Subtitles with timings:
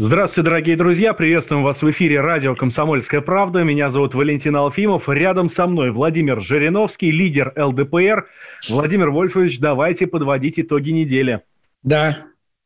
[0.00, 1.12] Здравствуйте, дорогие друзья!
[1.12, 3.64] Приветствуем вас в эфире радио «Комсомольская правда».
[3.64, 5.08] Меня зовут Валентин Алфимов.
[5.08, 8.28] Рядом со мной Владимир Жириновский, лидер ЛДПР.
[8.68, 11.40] Владимир Вольфович, давайте подводить итоги недели.
[11.82, 12.18] Да.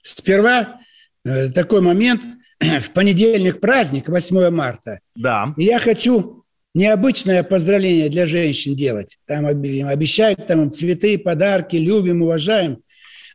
[0.03, 0.81] Сперва
[1.25, 2.21] э, такой момент.
[2.61, 5.01] В понедельник праздник, 8 марта.
[5.17, 5.55] Да.
[5.57, 9.19] И я хочу необычное поздравление для женщин делать.
[9.25, 12.83] Там об- обещают там им цветы, подарки, любим, уважаем.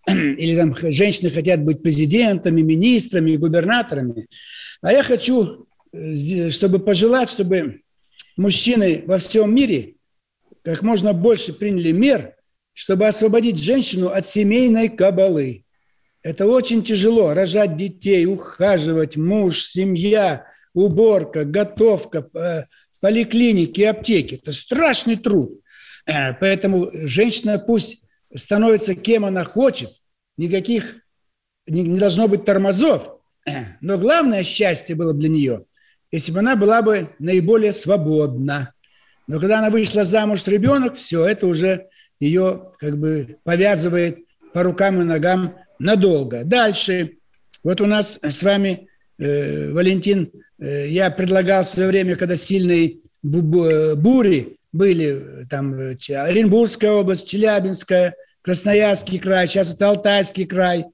[0.38, 4.28] Или там женщины хотят быть президентами, министрами, губернаторами.
[4.82, 7.82] А я хочу, э, чтобы пожелать, чтобы
[8.38, 9.96] мужчины во всем мире
[10.64, 12.36] как можно больше приняли мер,
[12.74, 15.64] чтобы освободить женщину от семейной кабалы.
[16.22, 17.34] Это очень тяжело.
[17.34, 22.64] Рожать детей, ухаживать, муж, семья, уборка, готовка, э,
[23.02, 24.36] поликлиники, аптеки.
[24.36, 25.60] Это страшный труд.
[26.06, 28.04] Э, Поэтому женщина пусть
[28.36, 29.92] становится кем она хочет.
[30.38, 30.98] Никаких
[31.68, 33.20] не, не должно быть тормозов.
[33.46, 35.66] Э, Но главное счастье было для нее,
[36.12, 38.74] если бы она была бы наиболее свободна.
[39.28, 41.88] Но когда она вышла замуж, ребенок, все, это уже
[42.20, 44.20] ее как бы повязывает
[44.54, 46.44] по рукам и ногам надолго.
[46.46, 47.18] Дальше.
[47.64, 48.88] Вот у нас с вами,
[49.20, 55.74] э, Валентин, э, я предлагал в свое время, когда сильные бу- бури были, э, там
[55.74, 60.86] э, Оренбургская область, Челябинская, Красноярский край, сейчас это Алтайский край.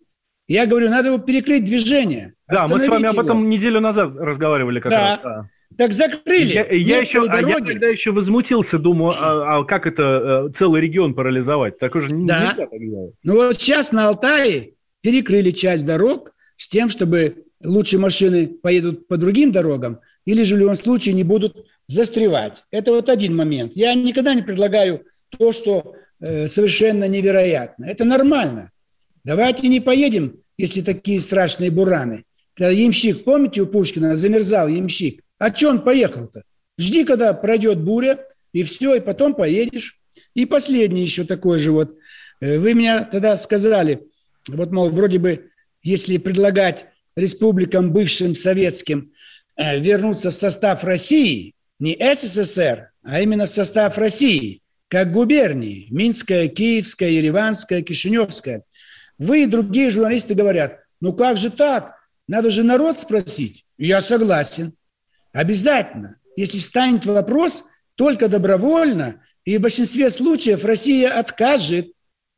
[0.47, 2.33] Я говорю, надо его перекрыть движение.
[2.47, 3.21] Да, мы с вами остановить об его.
[3.23, 4.99] этом неделю назад разговаривали как Да.
[4.99, 5.19] раз.
[5.23, 5.49] да.
[5.75, 6.53] Так закрыли.
[6.53, 10.81] Я, я еще, а я тогда еще возмутился, думаю, а, а как это э, целый
[10.81, 11.79] регион парализовать?
[11.79, 12.15] Так уже Да.
[12.15, 13.13] нельзя так делать.
[13.23, 19.17] Ну вот сейчас на Алтае перекрыли часть дорог с тем, чтобы лучше машины поедут по
[19.17, 22.63] другим дорогам или же в любом случае не будут застревать.
[22.71, 23.73] Это вот один момент.
[23.75, 25.05] Я никогда не предлагаю
[25.37, 27.85] то, что э, совершенно невероятно.
[27.85, 28.71] Это нормально.
[29.23, 32.25] Давайте не поедем, если такие страшные бураны.
[32.55, 35.23] Когда ямщик, помните, у Пушкина замерзал ямщик?
[35.39, 36.43] А что он поехал-то?
[36.77, 39.99] Жди, когда пройдет буря, и все, и потом поедешь.
[40.35, 41.95] И последний еще такой же вот.
[42.39, 44.07] Э, Вы меня тогда сказали,
[44.47, 45.49] вот, мол, вроде бы,
[45.81, 49.11] если предлагать республикам бывшим советским
[49.55, 56.47] э, вернуться в состав России, не СССР, а именно в состав России, как губернии, Минская,
[56.47, 58.63] Киевская, Ереванская, Кишиневская.
[59.17, 61.95] Вы и другие журналисты говорят, ну как же так?
[62.25, 63.65] Надо же народ спросить.
[63.77, 64.71] Я согласен.
[65.33, 66.15] Обязательно.
[66.37, 71.91] Если встанет вопрос, только добровольно, и в большинстве случаев Россия откажет.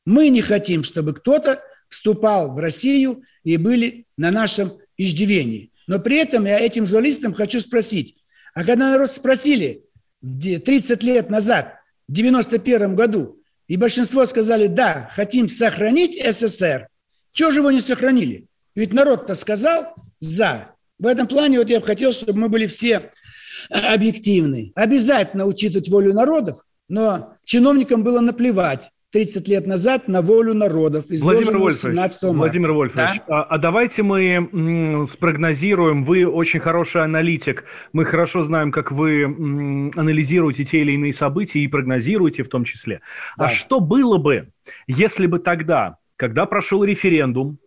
[0.07, 5.71] Мы не хотим, чтобы кто-то вступал в Россию и были на нашем иждивении.
[5.85, 8.17] Но при этом я этим журналистам хочу спросить,
[8.55, 9.83] а когда народ спросили
[10.25, 11.75] где 30 лет назад,
[12.07, 16.87] в 91 году, и большинство сказали, да, хотим сохранить СССР,
[17.31, 18.47] чего же его не сохранили?
[18.73, 20.71] Ведь народ-то сказал «за».
[20.97, 23.11] В этом плане вот я бы хотел, чтобы мы были все
[23.69, 24.71] э, объективны.
[24.75, 31.57] Обязательно учитывать волю народов, но чиновникам было наплевать 30 лет назад на волю народов, Владимир
[31.57, 32.37] Вольфович, 17 марта.
[32.37, 38.73] Владимир Вольфович, а, а давайте мы м, спрогнозируем, вы очень хороший аналитик, мы хорошо знаем,
[38.73, 42.99] как вы м, анализируете те или иные события и прогнозируете в том числе.
[43.37, 43.49] А Да.
[43.51, 44.49] что было бы,
[44.85, 47.57] если бы тогда, когда прошел референдум,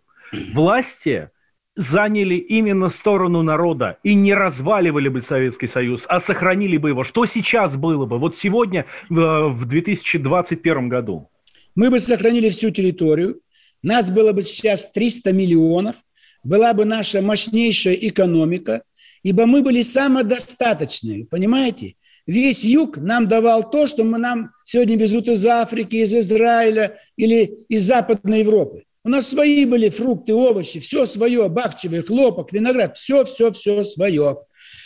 [0.52, 1.30] власти
[1.76, 7.04] заняли именно сторону народа и не разваливали бы Советский Союз, а сохранили бы его?
[7.04, 8.18] Что сейчас было бы?
[8.18, 11.30] Вот сегодня, в в 2021 году?
[11.78, 13.40] Мы бы сохранили всю территорию,
[13.84, 15.94] нас было бы сейчас 300 миллионов,
[16.42, 18.82] была бы наша мощнейшая экономика,
[19.22, 21.94] ибо мы были самодостаточные, понимаете?
[22.26, 27.58] Весь юг нам давал то, что мы нам сегодня везут из Африки, из Израиля или
[27.68, 28.82] из Западной Европы.
[29.04, 34.38] У нас свои были фрукты, овощи, все свое, бахчевый, хлопок, виноград, все, все, все свое.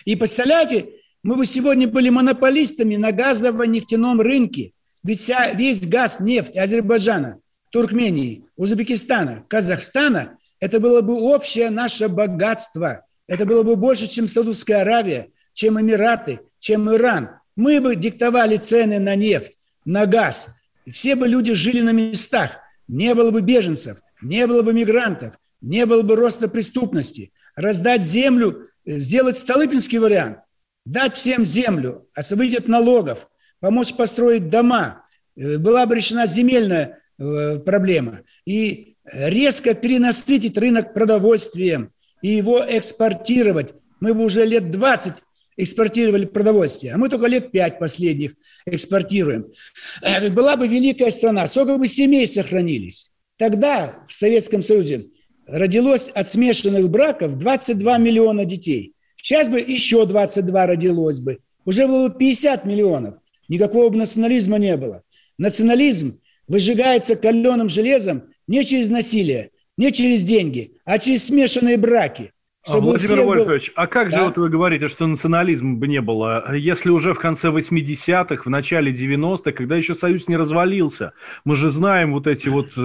[0.05, 0.91] И представляете,
[1.23, 4.73] мы бы сегодня были монополистами на газово-нефтяном рынке.
[5.05, 7.41] Ведь вся, весь газ, нефть Азербайджана,
[7.71, 13.05] Туркмении, Узбекистана, Казахстана– это было бы общее наше богатство.
[13.27, 17.31] Это было бы больше, чем Саудовская Аравия, чем Эмираты, чем Иран.
[17.57, 20.51] Мы бы диктовали цены на нефть, на газ.
[20.89, 22.59] Все бы люди жили на местах.
[22.87, 27.33] Не было бы беженцев, не было бы мигрантов, не было бы роста преступности.
[27.57, 30.39] Раздать землю, э, сделать Столыпинский вариант,
[30.85, 33.29] дать всем землю, освободить от налогов,
[33.63, 35.07] помочь построить дома,
[35.37, 38.23] э, была бы земельная э, проблема.
[38.45, 41.93] И резко перенасытить рынок продовольствием
[42.23, 43.75] и его экспортировать.
[44.01, 45.15] Мы бы уже лет 20
[45.57, 48.35] экспортировали продовольствие, а мы только лет 5 последних
[48.67, 49.47] экспортируем.
[50.31, 53.13] Была бы великая страна, сколько бы семей сохранились.
[53.39, 55.09] Тогда в Советском Союзе
[55.47, 58.95] родилось от смешанных браков 22 миллиона детей.
[59.17, 61.39] Сейчас бы еще 22 родилось бы.
[61.65, 63.17] Уже было бы 50 миллионов.
[63.49, 65.03] Никакого бы национализма не было.
[65.39, 72.33] Национализм выжигается каленым железом не через насилие, не через деньги, а через смешанные браки–
[72.65, 73.75] а, Владимир Вольфович, был...
[73.75, 74.19] а как да?
[74.19, 78.49] же вот вы говорите, что национализма бы не было, если уже в конце 80-х, в
[78.49, 81.13] начале 90-х, когда еще Союз не развалился,
[81.45, 82.81] мы же знаем вот эти вот э,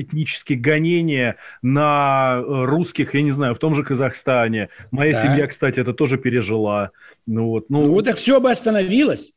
[0.00, 4.70] этнические гонения на русских, я не знаю, в том же Казахстане.
[4.90, 5.22] Моя да.
[5.22, 6.90] семья, кстати, это тоже пережила.
[7.26, 7.82] Ну вот, ну...
[7.82, 9.34] ну вот так все бы остановилось.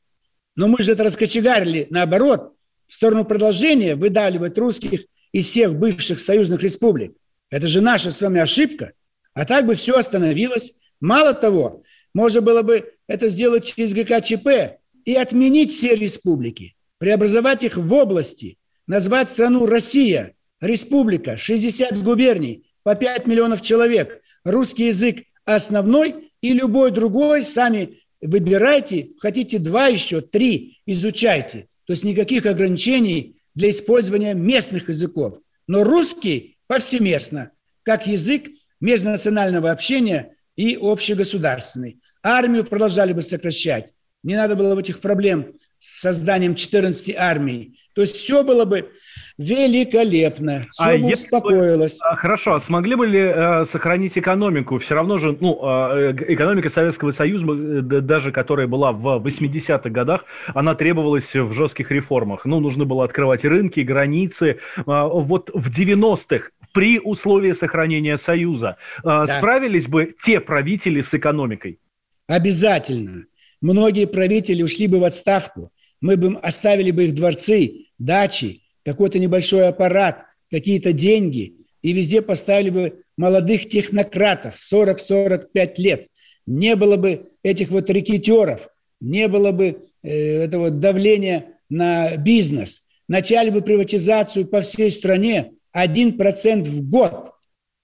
[0.57, 2.55] Но мы же это раскочегарили наоборот,
[2.87, 7.15] в сторону продолжения выдавливать русских из всех бывших союзных республик.
[7.49, 8.93] Это же наша с вами ошибка.
[9.33, 10.73] А так бы все остановилось.
[10.99, 11.83] Мало того,
[12.13, 18.57] можно было бы это сделать через ГКЧП и отменить все республики, преобразовать их в области,
[18.87, 26.91] назвать страну Россия, республика, 60 губерний, по 5 миллионов человек, русский язык основной и любой
[26.91, 31.67] другой, сами выбирайте, хотите два еще, три, изучайте.
[31.85, 35.39] То есть никаких ограничений для использования местных языков.
[35.67, 37.51] Но русский повсеместно,
[37.83, 38.47] как язык
[38.79, 41.99] межнационального общения и общегосударственный.
[42.21, 43.93] Армию продолжали бы сокращать.
[44.23, 47.79] Не надо было бы этих проблем с созданием 14 армий.
[47.93, 48.91] То есть все было бы
[49.37, 51.99] великолепно, все а бы успокоилось.
[51.99, 54.77] Бы, хорошо, а смогли бы ли э, сохранить экономику?
[54.79, 60.25] Все равно же, ну, э, экономика Советского Союза, э, даже которая была в 80-х годах,
[60.53, 62.45] она требовалась в жестких реформах.
[62.45, 64.59] Ну, нужно было открывать рынки, границы.
[64.77, 68.77] Э, вот в 90-х при условии сохранения Союза.
[69.03, 69.37] А, да.
[69.37, 71.79] Справились бы те правители с экономикой?
[72.27, 73.25] Обязательно.
[73.61, 75.71] Многие правители ушли бы в отставку.
[76.01, 82.69] Мы бы оставили бы их дворцы, дачи, какой-то небольшой аппарат, какие-то деньги, и везде поставили
[82.69, 86.07] бы молодых технократов 40-45 лет.
[86.45, 88.69] Не было бы этих вот рекетеров,
[89.01, 92.87] не было бы э, этого давления на бизнес.
[93.09, 97.31] Начали бы приватизацию по всей стране, 1% в год.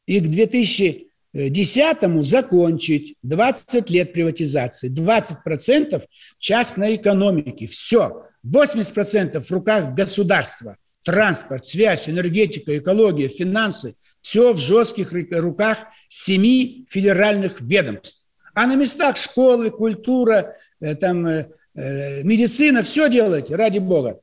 [0.07, 6.01] И к 2010 закончить 20 лет приватизации, 20%
[6.39, 7.67] частной экономики.
[7.67, 8.25] Все.
[8.45, 10.77] 80% в руках государства.
[11.03, 13.95] Транспорт, связь, энергетика, экология, финансы.
[14.21, 18.23] Все в жестких руках семи федеральных ведомств.
[18.55, 24.19] А на местах школы, культура, э, там, э, э, медицина, все делайте, ради бога.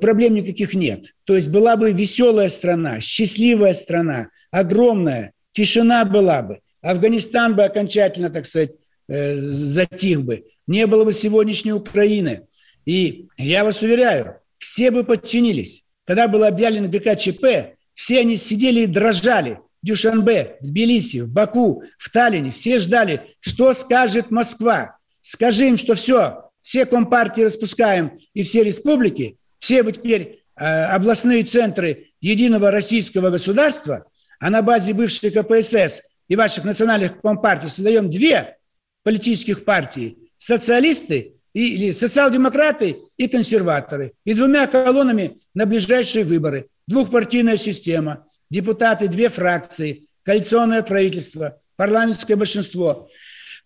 [0.00, 1.14] Проблем никаких нет.
[1.24, 6.60] То есть была бы веселая страна, счастливая страна, огромная, тишина была бы.
[6.80, 8.72] Афганистан бы окончательно, так сказать,
[9.06, 10.46] затих бы.
[10.66, 12.46] Не было бы сегодняшней Украины.
[12.86, 15.84] И я вас уверяю, все бы подчинились.
[16.08, 19.60] Когда был объявлен ГКЧП, все они сидели и дрожали.
[19.82, 22.50] В Дюшанбе, в Тбилиси, в Баку, в Таллине.
[22.50, 24.96] Все ждали, что скажет Москва.
[25.20, 31.42] Скажи им, что все, все компартии распускаем и все республики, все вы теперь э, областные
[31.42, 34.06] центры единого российского государства,
[34.40, 38.56] а на базе бывшей КПСС и ваших национальных компартий создаем две
[39.04, 46.68] политических партии– социалисты и, или социал-демократы и консерваторы, и двумя колоннами на ближайшие выборы.
[46.86, 53.08] Двухпартийная система, депутаты, две фракции, коалиционное правительство, парламентское большинство.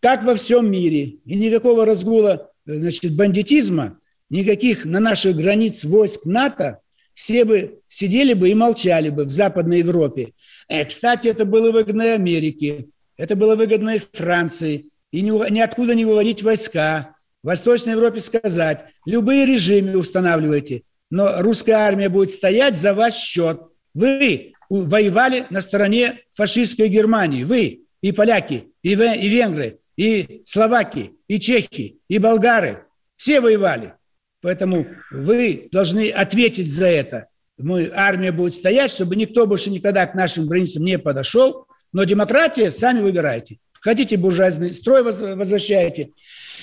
[0.00, 1.18] Как во всем мире.
[1.24, 3.98] И никакого разгула значит, бандитизма
[4.30, 6.80] никаких на наших границ войск НАТО,
[7.14, 10.32] все бы сидели бы и молчали бы в Западной Европе.
[10.68, 12.86] Э, кстати, это было выгодно и Америке,
[13.16, 14.86] это было выгодно и Франции.
[15.10, 17.11] И ни, ниоткуда не выводить войска.
[17.42, 23.60] Восточной Европе сказать, любые режимы устанавливайте, но русская армия будет стоять за ваш счет.
[23.94, 27.44] Вы воевали на стороне фашистской Германии.
[27.44, 32.84] Вы и поляки, и, и венгры, и словаки, и чехи, и болгары.
[33.16, 33.94] Все воевали.
[34.40, 37.28] Поэтому вы должны ответить за это.
[37.58, 41.66] Мы, армия будет стоять, чтобы никто больше никогда к нашим границам не подошел.
[41.92, 43.58] Но демократия сами выбирайте.
[43.80, 46.12] Хотите буржуазный строй возвращаете,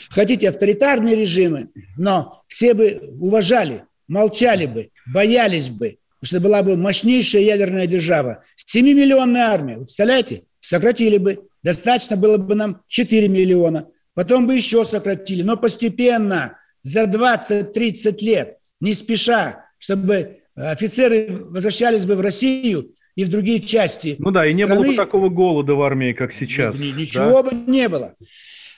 [0.10, 7.44] хотите авторитарные режимы, но все бы уважали, молчали бы, боялись бы, что была бы мощнейшая
[7.44, 8.44] ядерная держава.
[8.58, 10.44] 7-миллионная армия, вы представляете?
[10.60, 11.48] Сократили бы.
[11.64, 13.88] Достаточно было бы нам 4 миллиона.
[14.14, 15.44] Потом бы еще сократили.
[15.44, 23.30] Но постепенно, за 20-30 лет, не спеша, чтобы офицеры возвращались бы в Россию и в
[23.30, 24.70] другие части Ну да, и страны.
[24.70, 26.78] не было бы такого голода в армии, как сейчас.
[26.80, 27.44] Ничего да?
[27.44, 28.16] бы не было.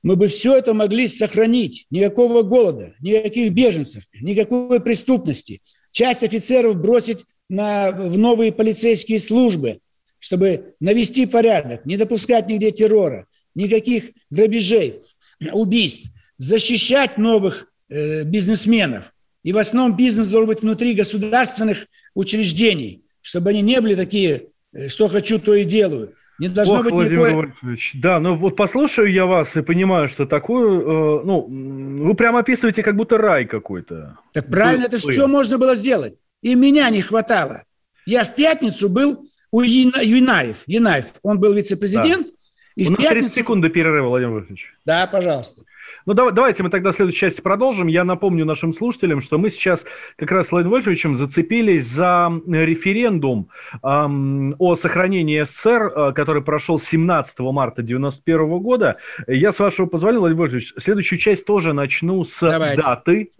[0.03, 1.85] Мы бы все это могли сохранить.
[1.91, 5.61] Никакого голода, никаких беженцев, никакой преступности.
[5.91, 9.79] Часть офицеров бросить на, в новые полицейские службы,
[10.19, 15.01] чтобы навести порядок, не допускать нигде террора, никаких грабежей,
[15.51, 19.13] убийств, защищать новых э, бизнесменов.
[19.43, 24.87] И в основном бизнес должен быть внутри государственных учреждений, чтобы они не были такие, э,
[24.87, 26.15] что хочу, то и делаю.
[26.41, 27.35] Не должно Ох, быть Владимир никакой...
[27.35, 32.39] Вольфович, да, ну вот послушаю я вас и понимаю, что такое, э, ну, вы прямо
[32.39, 34.17] описываете как будто рай какой-то.
[34.33, 36.15] Так правильно, это все можно было сделать.
[36.41, 37.65] И меня не хватало.
[38.07, 40.63] Я в пятницу был у Юнаев.
[40.65, 42.25] Юнаев, он был вице-президент.
[42.25, 42.33] Да.
[42.75, 43.25] И у нас пятницу...
[43.27, 44.73] 30 секунд до перерыва, Владимир Вольфович.
[44.83, 45.61] Да, пожалуйста.
[46.05, 47.87] Ну, давай, давайте мы тогда в следующей части продолжим.
[47.87, 53.49] Я напомню нашим слушателям, что мы сейчас как раз с Владимиром Вольфовичем зацепились за референдум
[53.83, 58.97] эм, о сохранении СССР, э, который прошел 17 марта 1991 года.
[59.27, 62.81] Я, с вашего позволения, Владимир Вольфович, следующую часть тоже начну с давайте.
[62.81, 63.31] даты,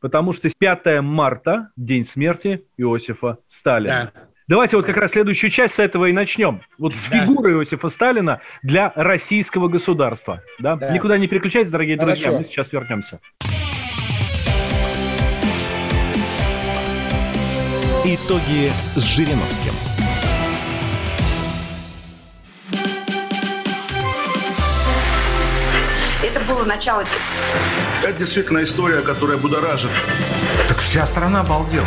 [0.00, 4.12] потому что 5 марта, день смерти Иосифа Сталина.
[4.14, 4.33] Да.
[4.46, 6.60] Давайте вот как раз следующую часть с этого и начнем.
[6.76, 7.18] Вот с да.
[7.18, 10.42] фигуры Иосифа Сталина для российского государства.
[10.58, 10.76] Да?
[10.76, 10.90] Да.
[10.90, 12.24] Никуда не переключайтесь, дорогие Хорошо.
[12.24, 13.20] друзья, мы сейчас вернемся.
[18.04, 19.72] Итоги с Жириновским.
[26.22, 27.02] Это было начало.
[28.02, 29.90] Это действительно история, которая будоражит.
[30.68, 31.86] Так вся страна обалдела.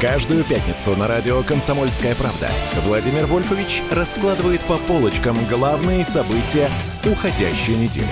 [0.00, 2.46] Каждую пятницу на радио «Комсомольская правда»
[2.86, 6.68] Владимир Вольфович раскладывает по полочкам главные события
[7.04, 8.06] уходящей недели.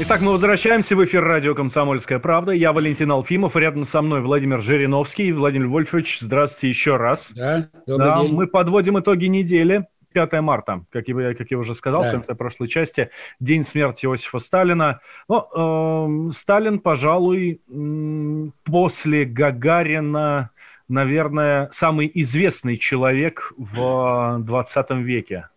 [0.00, 2.52] Итак, мы возвращаемся в эфир радио «Комсомольская правда».
[2.52, 5.32] Я Валентин Алфимов, рядом со мной Владимир Жириновский.
[5.32, 7.28] Владимир Вольфович, здравствуйте еще раз.
[7.32, 8.34] Да, добрый да, день.
[8.34, 9.84] Мы подводим итоги недели.
[10.12, 12.08] 5 марта, как я, как я уже сказал да.
[12.08, 13.10] в конце прошлой части,
[13.40, 15.00] день смерти Иосифа Сталина.
[15.28, 17.60] Но э, Сталин, пожалуй,
[18.64, 20.50] после Гагарина,
[20.88, 25.48] наверное, самый известный человек в 20 веке.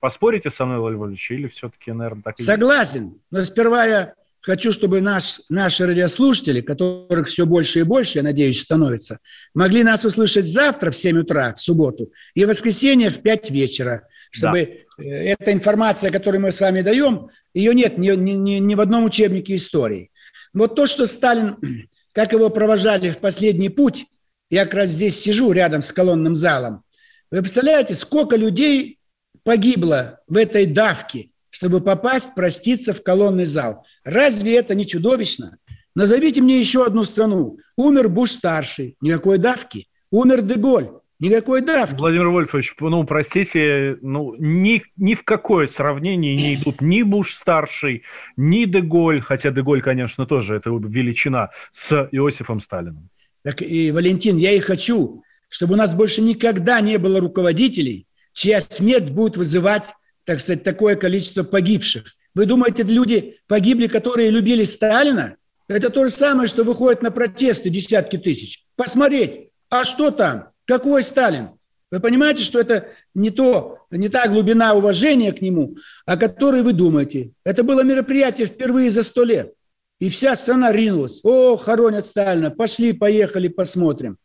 [0.00, 3.20] Поспорите со мной, Владимир Владимирович, или все-таки, наверное, так и Согласен.
[3.30, 8.60] Но сперва я хочу, чтобы наш, наши радиослушатели, которых все больше и больше, я надеюсь,
[8.60, 9.18] становится,
[9.54, 14.06] могли нас услышать завтра в 7 утра, в субботу, и в воскресенье в 5 вечера,
[14.30, 15.04] чтобы да.
[15.04, 19.04] Э, эта информация, которую мы с вами даем, ее нет ни, ни, ни в одном
[19.04, 20.10] учебнике истории.
[20.54, 21.56] Вот то, что Сталин,
[22.18, 24.06] как его провожали в последний путь,
[24.50, 26.82] я как раз здесь сижу рядом с колонным залом,
[27.30, 28.98] вы представляете, сколько людей
[29.44, 33.84] погибло в этой давке– чтобы попасть, проститься в колонный зал.
[34.04, 35.58] Разве это не чудовищно?
[35.94, 37.58] Назовите мне еще одну страну.
[37.76, 39.88] Умер Буш-старший, никакой давки.
[40.10, 41.94] Умер Деголь, никакой давки.
[41.94, 48.02] Владимир Вольфович, ну, простите, ну, ни, ни в какое сравнение не идут ни Буш-старший,
[48.36, 53.08] ни Деголь, хотя Деголь, конечно, тоже это величина, с Иосифом Сталиным.
[53.42, 58.60] Так и, Валентин, я и хочу, чтобы у нас больше никогда не было руководителей, чья
[58.60, 59.94] смерть будет вызывать
[60.28, 62.14] так сказать, такое количество погибших.
[62.34, 65.36] Вы думаете, люди погибли, которые любили Сталина?
[65.68, 68.62] Это то же самое, что выходят на протесты десятки тысяч.
[68.76, 70.50] Посмотреть, а что там?
[70.68, 71.48] Какой Сталин?
[71.90, 76.74] Вы понимаете, что это не, то, не та глубина уважения к нему, о которой вы
[76.74, 77.30] думаете.
[77.42, 79.54] Это было мероприятие впервые за сто лет.
[79.98, 81.20] И вся страна ринулась.
[81.24, 84.18] О, хоронят Сталина, пошли, поехали, посмотрим.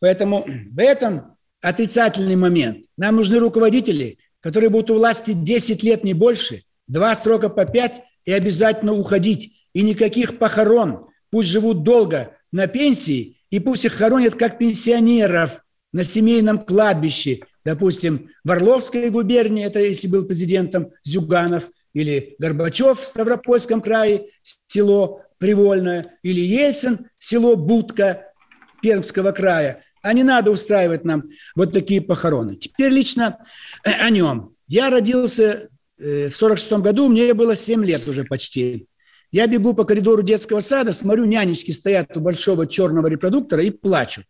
[0.00, 2.86] Поэтому в этом отрицательный момент.
[2.96, 8.02] Нам нужны руководители, которые будут у власти 10 лет, не больше, два срока по 5
[8.24, 9.66] и обязательно уходить.
[9.74, 11.08] И никаких похорон.
[11.30, 15.61] Пусть живут долго на пенсии, и пусть их хоронят как пенсионеров
[15.92, 17.40] на семейном кладбище.
[17.64, 24.28] Допустим, в Орловской губернии, это если был президентом Зюганов, или Горбачев в Ставропольском крае,
[24.66, 28.32] село Привольное, или Ельцин, село Будка
[28.80, 29.84] Пермского края.
[30.02, 32.56] А не надо устраивать нам вот такие похороны.
[32.56, 33.38] Теперь лично
[33.84, 34.52] э, о нем.
[34.66, 35.68] Я родился
[35.98, 38.88] э, в 46 году мне было 7 лет уже почти.
[39.30, 44.24] Я бегу по коридору детского сада, смотрю, нянечки стоят у большого черного репродуктора и плачут.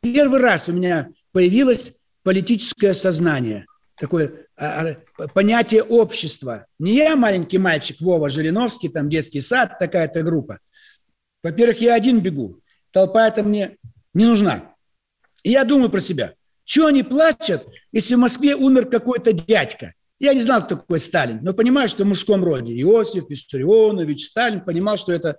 [0.00, 6.66] Первый раз у меня появилось политическое сознание, такое а, а, понятие общества.
[6.78, 10.58] Не я маленький мальчик Вова Жириновский, там детский сад, такая-то группа.
[11.42, 12.60] Во-первых, я один бегу.
[12.90, 13.76] Толпа это мне
[14.14, 14.74] не нужна.
[15.42, 16.34] И я думаю про себя.
[16.64, 17.62] Чего они плачут,
[17.92, 19.94] если в Москве умер какой-то дядька?
[20.18, 22.72] Я не знал, кто такой Сталин, но понимаю, что в мужском роде.
[22.80, 25.38] Иосиф Виссарионович Сталин понимал, что это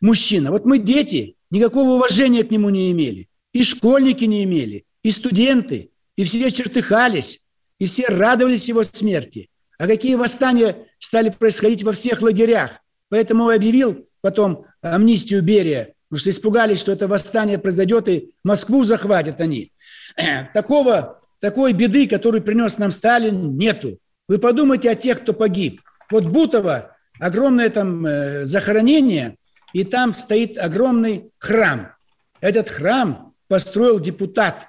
[0.00, 0.52] мужчина.
[0.52, 3.28] Вот мы, дети, никакого уважения к нему не имели.
[3.56, 7.40] И школьники не имели, и студенты, и все чертыхались,
[7.78, 9.48] и все радовались его смерти.
[9.78, 12.72] А какие восстания стали происходить во всех лагерях.
[13.08, 19.40] Поэтому объявил потом амнистию Берия, потому что испугались, что это восстание произойдет, и Москву захватят
[19.40, 19.72] они.
[20.52, 23.98] Такого такой беды, которую принес нам Сталин, нету.
[24.28, 25.80] Вы подумайте о тех, кто погиб.
[26.10, 29.36] Вот Бутово, огромное там э, захоронение,
[29.72, 31.92] и там стоит огромный храм.
[32.42, 34.68] Этот храм построил депутат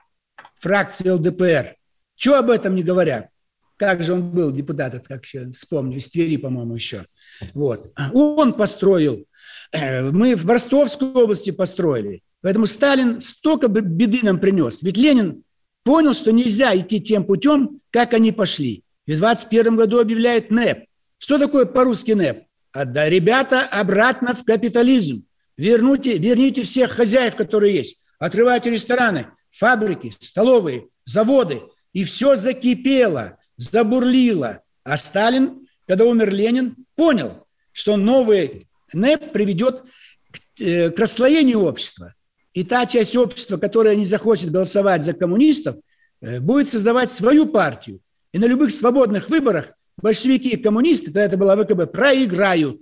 [0.60, 1.76] фракции ЛДПР.
[2.16, 3.30] Чего об этом не говорят?
[3.78, 7.06] Как же он был депутат, это как вспомню, из Твери, по-моему, еще.
[7.54, 7.92] Вот.
[8.12, 9.26] Он построил.
[9.72, 12.24] Э, мы в Ростовской области построили.
[12.42, 14.82] Поэтому Сталин столько беды нам принес.
[14.82, 15.44] Ведь Ленин
[15.84, 18.84] понял, что нельзя идти тем путем, как они пошли.
[19.06, 20.86] И в 21 году объявляет НЭП.
[21.20, 22.46] Что такое по-русски НЭП?
[22.72, 25.26] А, да, ребята, обратно в капитализм.
[25.56, 27.98] Верните, верните всех хозяев, которые есть.
[28.20, 31.62] Отрывайте рестораны, фабрики, столовые, заводы.
[31.94, 34.62] И все закипело, забурлило.
[34.84, 39.84] А Сталин, когда умер Ленин, понял, что новый НЭП приведет
[40.32, 42.16] к, э, к расслоению общества.
[42.54, 45.76] И та часть общества, которая не захочет голосовать за коммунистов,
[46.22, 48.00] э, будет создавать свою партию.
[48.32, 52.82] И на любых свободных выборах большевики и коммунисты, тогда это была ВКБ, проиграют.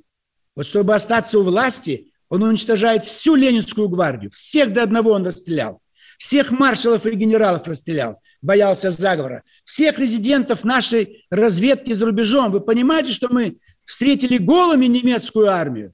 [0.55, 4.31] Вот чтобы остаться у власти, он уничтожает всю Ленинскую гвардию.
[4.31, 5.81] Всех до одного он расстрелял.
[6.17, 8.21] Всех маршалов и генералов расстрелял.
[8.41, 9.43] Боялся заговора.
[9.63, 12.51] Всех резидентов нашей разведки за рубежом.
[12.51, 15.93] Вы понимаете, что мы встретили голыми немецкую армию?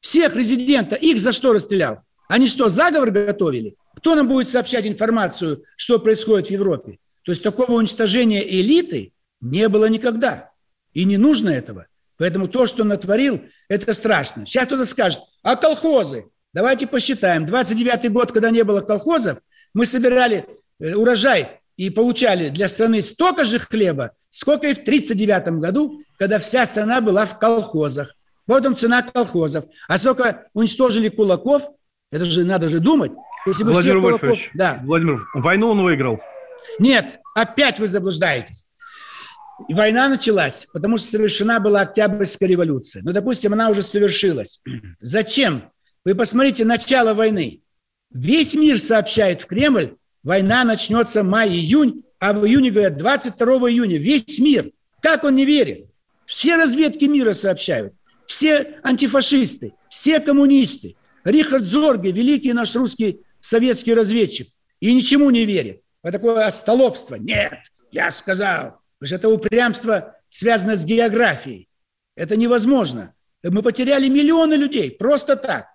[0.00, 0.98] Всех резидентов.
[1.00, 2.00] Их за что расстрелял?
[2.28, 3.76] Они что, заговор готовили?
[3.96, 6.98] Кто нам будет сообщать информацию, что происходит в Европе?
[7.24, 10.50] То есть такого уничтожения элиты не было никогда.
[10.92, 11.86] И не нужно этого.
[12.18, 14.46] Поэтому то, что натворил, это страшно.
[14.46, 16.26] Сейчас кто-то скажет, а колхозы?
[16.52, 17.46] Давайте посчитаем.
[17.46, 19.38] 29-й год, когда не было колхозов,
[19.74, 20.46] мы собирали
[20.78, 26.38] э, урожай и получали для страны столько же хлеба, сколько и в 1939 году, когда
[26.38, 28.14] вся страна была в колхозах.
[28.46, 29.64] Вот он цена колхозов.
[29.88, 31.62] А сколько уничтожили кулаков–
[32.12, 33.12] это же надо же думать.
[33.46, 34.80] Если бы Владимир все Вольфович, да.
[34.84, 36.20] Владимир, войну он выиграл.
[36.78, 38.68] Нет, опять вы заблуждаетесь.
[39.68, 43.02] И война началась, потому что совершена была Октябрьская революция.
[43.04, 44.60] Ну, допустим, она уже совершилась.
[45.00, 45.70] Зачем?
[46.04, 47.62] Вы посмотрите начало войны.
[48.12, 53.98] Весь мир сообщает в Кремль, война начнется май-июнь, а в июне говорят 22 июня.
[53.98, 54.70] Весь мир.
[55.00, 55.86] Как он не верит?
[56.26, 57.94] Все разведки мира сообщают.
[58.26, 64.48] Все антифашисты, все коммунисты, Рихард Зорге, великий наш русский советский разведчик,
[64.80, 65.82] и ничему не верит.
[66.02, 67.16] Вот такое остолопство.
[67.16, 67.58] Нет,
[67.90, 68.80] я сказал.
[69.02, 71.66] Потому что это упрямство связано с географией.
[72.14, 73.14] Это невозможно.
[73.42, 75.66] Мы потеряли миллионы людей просто так.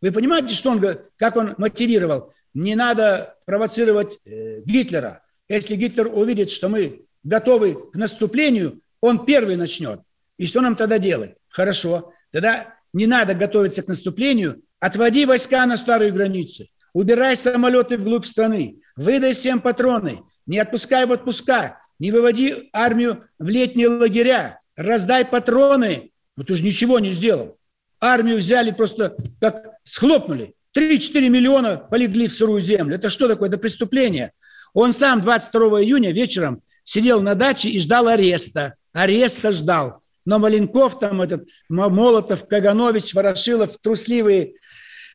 [0.00, 2.32] Вы понимаете, что он, как он мотивировал?
[2.54, 5.24] Не надо провоцировать э, Гитлера.
[5.48, 10.02] Если Гитлер увидит, что мы готовы к наступлению, он первый начнет.
[10.38, 11.34] И что нам тогда делать?
[11.48, 12.12] Хорошо.
[12.30, 16.68] Тогда не надо готовиться к наступлению, Отводи войска на старые границы.
[16.92, 18.78] Убирай самолеты вглубь страны.
[18.94, 20.20] Выдай всем патроны.
[20.46, 21.80] Не отпускай в отпуска.
[21.98, 24.60] Не выводи армию в летние лагеря.
[24.76, 26.10] Раздай патроны.
[26.36, 27.56] Ну ты же ничего не сделал.
[28.00, 30.54] Армию взяли просто как схлопнули.
[30.76, 32.96] 3-4 миллиона полегли в сырую землю.
[32.96, 33.48] Это что такое?
[33.48, 34.32] Это преступление.
[34.74, 38.74] Он сам 22 июня вечером сидел на даче и ждал ареста.
[38.92, 40.02] Ареста ждал.
[40.26, 44.54] Но Маленков, там этот Молотов, Каганович, Ворошилов, трусливые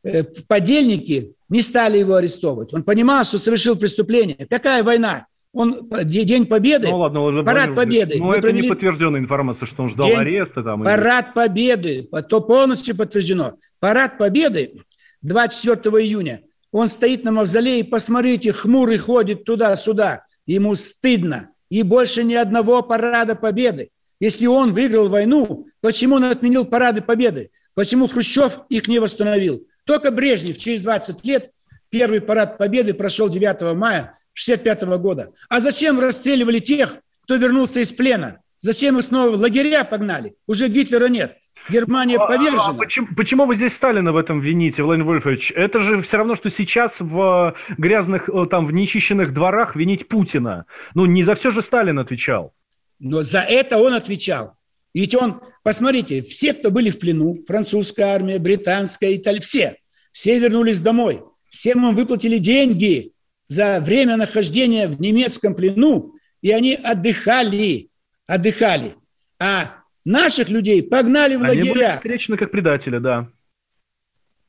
[0.04, 2.74] э, подельники не стали его арестовывать.
[2.74, 4.48] Он понимал, что совершил преступление.
[4.50, 5.28] Какая война?
[5.54, 8.18] Он День Победы, ну, ладно, уже Парад Победы.
[8.18, 8.62] Ну, это провели...
[8.62, 10.18] не подтвержденная информация, что он ждал День...
[10.18, 10.64] ареста.
[10.64, 11.34] Там, Парад или...
[11.34, 13.56] Победы, то полностью подтверждено.
[13.80, 14.82] Парад Победы
[15.22, 16.44] 24 июня.
[16.72, 20.26] Он стоит на мавзолее, посмотрите, хмурый ходит туда-сюда.
[20.46, 21.50] Ему стыдно.
[21.70, 23.90] И больше ни одного парада Победы.
[24.22, 27.50] Если он выиграл войну, почему он отменил парады победы?
[27.74, 29.66] Почему Хрущев их не восстановил?
[29.84, 31.52] Только Брежнев через 20 лет
[31.92, 35.32] первый парад победы прошел 9 мая 1965 года.
[35.50, 38.40] А зачем расстреливали тех, кто вернулся из плена?
[38.62, 40.36] Зачем их снова в лагеря погнали?
[40.48, 41.38] Уже Гитлера нет.
[41.70, 42.70] Германия А- повержена.
[42.70, 45.52] а почему, почему вы здесь Сталина в этом вините, Владимир Вольфович?
[45.56, 50.08] Это же все равно, что сейчас в э, грязных, э, там, в нечищенных дворах винить
[50.08, 50.66] Путина.
[50.96, 52.54] Ну, не за все же Сталин отвечал.
[53.00, 54.56] Но за это он отвечал.
[54.94, 59.78] Ведь он, посмотрите, все, кто были в плену, французская армия, британская, итальянская, все,
[60.12, 61.24] все вернулись домой.
[61.52, 63.12] Всем им выплатили деньги
[63.50, 67.90] за время нахождения в немецком плену, и они отдыхали,
[68.26, 68.96] отдыхали.
[69.38, 71.96] А наших людей погнали в Они были лагеря.
[71.98, 73.28] встречены как предатели, да.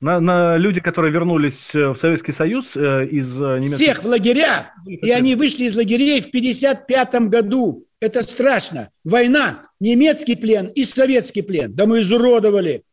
[0.00, 3.74] На, на люди, которые вернулись э, в Советский Союз э, из э, немецких...
[3.74, 4.72] Всех в лагеря.
[4.86, 7.86] И они вышли из лагерей в 1955 году.
[7.98, 8.90] Это страшно.
[9.04, 11.72] Война, немецкий плен и советский плен.
[11.72, 12.84] Да мы изуродовали.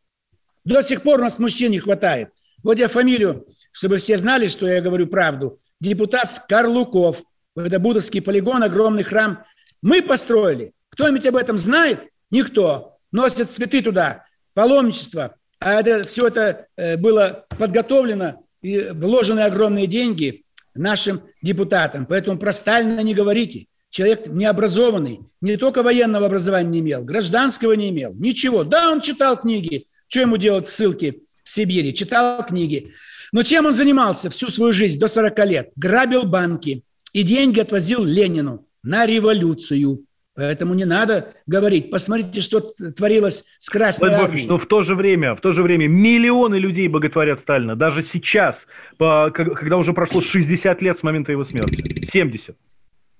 [0.64, 2.30] До сих пор у нас мужчин не хватает.
[2.62, 5.58] Вот я фамилию, чтобы все знали, что я говорю правду.
[5.80, 7.22] Депутат Скорлуков.
[7.56, 9.44] Это Будовский полигон, огромный храм.
[9.82, 10.72] Мы построили.
[10.90, 12.08] Кто-нибудь об этом знает?
[12.30, 12.94] Никто.
[13.12, 14.24] Носят цветы туда.
[14.54, 15.34] Паломничество.
[15.58, 22.06] А это, все это э, было подготовлено и вложены огромные деньги нашим депутатам.
[22.06, 23.66] Поэтому про Сталина не говорите.
[23.90, 28.62] Человек необразованный, не только военного образования не имел, гражданского не имел, ничего.
[28.62, 29.86] Да, он читал книги.
[30.06, 30.70] Что ему делать в
[31.50, 31.92] Сибири?
[31.94, 32.92] Читал книги.
[33.32, 35.70] Но чем он занимался всю свою жизнь, до 40 лет?
[35.76, 36.82] Грабил банки
[37.12, 40.04] и деньги отвозил Ленину на революцию.
[40.34, 41.90] Поэтому не надо говорить.
[41.90, 44.46] Посмотрите, что творилось с Красной Владимир Армией.
[44.48, 47.76] но в то же время, в то же время миллионы людей боготворят Сталина.
[47.76, 52.06] Даже сейчас, по- когда уже прошло 60 лет с момента его смерти.
[52.06, 52.56] 70.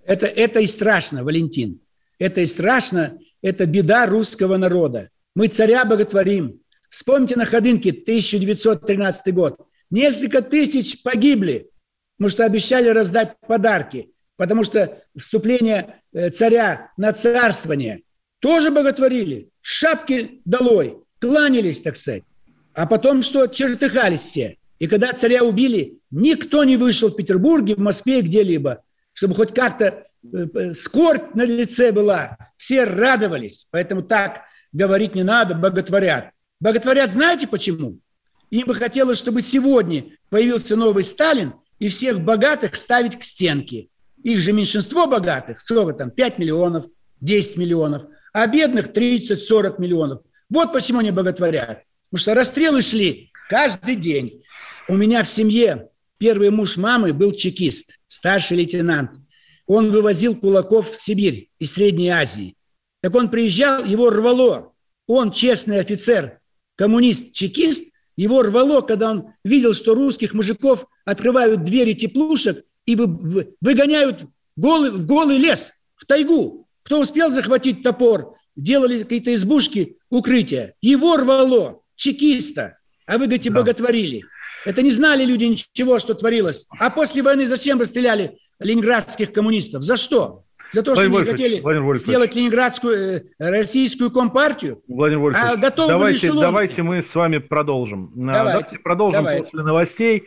[0.06, 1.80] Это, это и страшно, Валентин.
[2.18, 3.18] Это и страшно.
[3.42, 5.10] Это беда русского народа.
[5.34, 6.60] Мы царя боготворим.
[6.90, 9.56] Вспомните на Ходынке 1913 год.
[9.90, 11.70] Несколько тысяч погибли,
[12.18, 14.10] потому что обещали раздать подарки.
[14.36, 18.02] Потому что вступление э, царя на царствование
[18.40, 19.50] тоже боготворили.
[19.60, 22.24] Шапки долой, кланялись, так сказать.
[22.74, 23.46] А потом что?
[23.46, 24.56] Чертыхались все.
[24.78, 29.84] И когда царя убили, никто не вышел в Петербурге, в Москве, где-либо, чтобы хоть как-то
[29.84, 32.38] э, э, скорбь на лице была.
[32.56, 33.68] Все радовались.
[33.70, 36.30] Поэтому так говорить не надо, боготворят.
[36.60, 37.98] Боготворят знаете почему?
[38.50, 43.88] Им бы хотелось, чтобы сегодня появился новый Сталин и всех богатых ставить к стенке.
[44.22, 46.86] Их же меньшинство богатых, сколько там, 5 миллионов,
[47.20, 50.22] 10 миллионов, а бедных 30-40 миллионов.
[50.50, 51.84] Вот почему они боготворят.
[52.10, 54.42] Потому что расстрелы шли каждый день.
[54.88, 59.12] У меня в семье первый муж мамы был чекист, старший лейтенант.
[59.66, 62.56] Он вывозил кулаков в Сибирь из Средней Азии.
[63.00, 64.72] Так он приезжал, его рвало.
[65.06, 66.39] Он честный офицер,
[66.80, 73.06] коммунист, чекист, его рвало, когда он видел, что русских мужиков открывают двери теплушек и вы-
[73.06, 74.24] вы- выгоняют
[74.56, 76.66] голый, в голый лес, в тайгу.
[76.82, 80.72] Кто успел захватить топор, делали какие-то избушки, укрытия.
[80.80, 82.78] Его рвало, чекиста.
[83.06, 84.22] А вы, говорите, боготворили.
[84.64, 86.66] Это не знали люди ничего, что творилось.
[86.78, 89.82] А после войны зачем расстреляли ленинградских коммунистов?
[89.82, 90.44] За что?
[90.72, 92.96] За то, что Владимир они хотели Владимир сделать ленинградскую,
[93.38, 94.80] э, российскую компартию.
[94.88, 96.40] Владимир Вольфович, А готовы были давайте, эшелоны?
[96.42, 98.10] давайте мы с вами продолжим.
[98.14, 99.42] А, Давайте, Давайте продолжим давайте.
[99.44, 100.24] после новостей.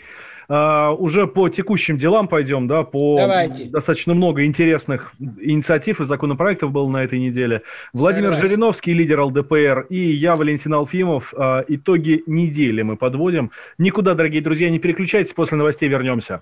[0.50, 3.64] А, уже по текущим делам пойдем, да, по Давайте.
[3.66, 7.62] достаточно много интересных инициатив и законопроектов было на этой неделе.
[7.94, 8.48] Владимир Согласен.
[8.50, 11.34] Жириновский, лидер ЛДПР, и я, Валентин Алфимов.
[11.38, 13.52] А, итоги недели мы подводим.
[13.78, 16.42] Никуда, дорогие друзья, не переключайтесь, после новостей вернемся.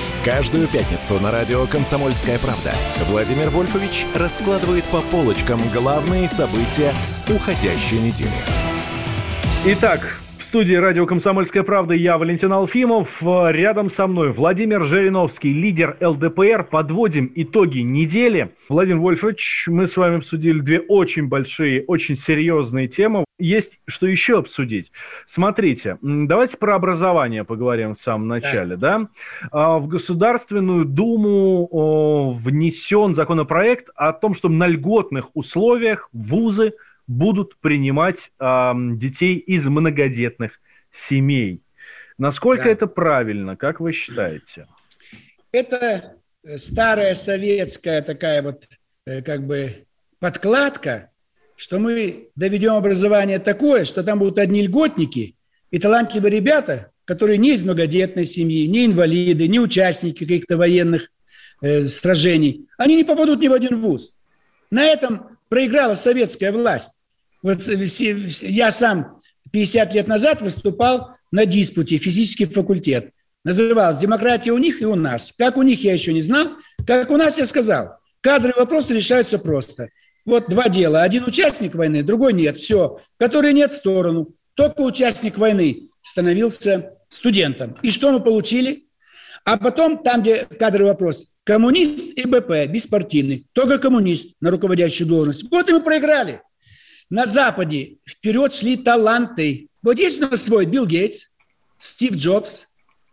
[0.23, 2.69] Каждую пятницу на радио «Комсомольская правда»
[3.09, 6.91] Владимир Вольфович раскладывает по полочкам главные события
[7.27, 8.29] уходящей недели.
[9.65, 13.23] Итак, в студии радио «Комсомольская правда» я, Валентин Алфимов.
[13.23, 16.67] Э, Рядом со мной Владимир Жириновский, лидер ЛДПР.
[16.69, 18.53] Подводим итоги недели.
[18.69, 23.25] Владимир Вольфович, мы с вами обсудили две очень большие, очень серьезные темы.
[23.41, 24.91] Есть что еще обсудить.
[25.25, 28.77] Смотрите, давайте про образование поговорим в самом начале.
[28.77, 29.09] Да.
[29.51, 29.77] Да?
[29.77, 36.73] В Государственную Думу внесен законопроект о том, что на льготных условиях вузы
[37.07, 40.59] будут принимать детей из многодетных
[40.91, 41.63] семей.
[42.17, 42.69] Насколько да.
[42.71, 44.67] это правильно, как вы считаете?
[45.51, 46.15] Это
[46.55, 48.67] старая советская такая вот
[49.05, 49.85] э, как бы
[50.19, 51.10] подкладка,
[51.61, 55.35] что мы доведем образование такое, что там будут одни льготники
[55.69, 61.11] и талантливые ребята, которые не из многодетной семьи, не инвалиды, не участники каких-то военных
[61.61, 62.67] э, сражений.
[62.79, 64.17] Они не попадут ни в один вуз.
[64.71, 66.93] На этом проиграла советская власть.
[67.43, 69.21] Вот я сам
[69.51, 73.11] 50 лет назад выступал на диспуте физический факультет.
[73.43, 75.31] Называлась «Демократия у них и у нас».
[75.37, 76.53] Как у них я еще не знал,
[76.87, 77.99] как у нас я сказал.
[78.21, 79.89] Кадровые вопросы решаются просто.
[80.25, 81.03] Вот два дела.
[81.03, 82.57] Один участник войны, другой нет.
[82.57, 82.99] Все.
[83.17, 84.33] Который нет в сторону.
[84.55, 87.75] Только участник войны становился студентом.
[87.81, 88.87] И что мы получили?
[89.43, 95.49] А потом, там, где кадровый вопрос, коммунист и БП, беспартийный, только коммунист на руководящую должность.
[95.49, 96.41] Вот и мы проиграли.
[97.09, 99.67] На Западе вперед шли таланты.
[99.81, 101.27] Вот есть у нас свой Билл Гейтс,
[101.79, 102.67] Стив Джобс,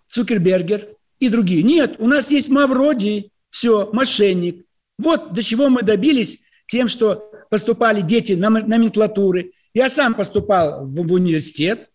[0.09, 1.63] Цукербергер и другие.
[1.63, 4.65] Нет, у нас есть Мавроди, все, мошенник.
[4.99, 9.53] Вот до чего мы добились тем, что поступали дети на номенклатуры.
[9.75, 11.89] Я сам поступал в, в университет,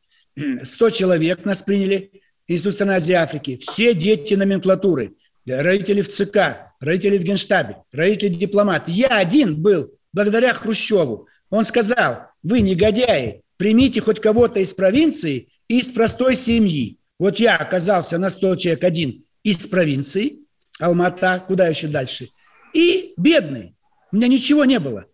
[0.63, 2.11] 100 человек нас приняли,
[2.47, 3.57] Институт страны Азии Африки.
[3.61, 5.13] Все дети номенклатуры,
[5.47, 8.91] родители в ЦК, родители в Генштабе, родители дипломаты.
[8.91, 11.27] Я один был благодаря Хрущеву.
[11.49, 16.97] Он сказал, вы негодяи, примите хоть кого-то из провинции из простой семьи.
[17.17, 20.39] Вот я оказался на 100 человек один из провинции,
[20.79, 22.29] Алмата, куда еще дальше,
[22.73, 23.75] и бедный.
[24.13, 25.07] У меня ничего не было.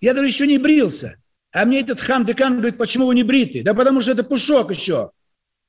[0.00, 1.22] Я даже еще не брился.
[1.52, 3.62] А мне этот хам-декан говорит, почему вы не бриты?
[3.62, 5.12] Да потому что это пушок еще.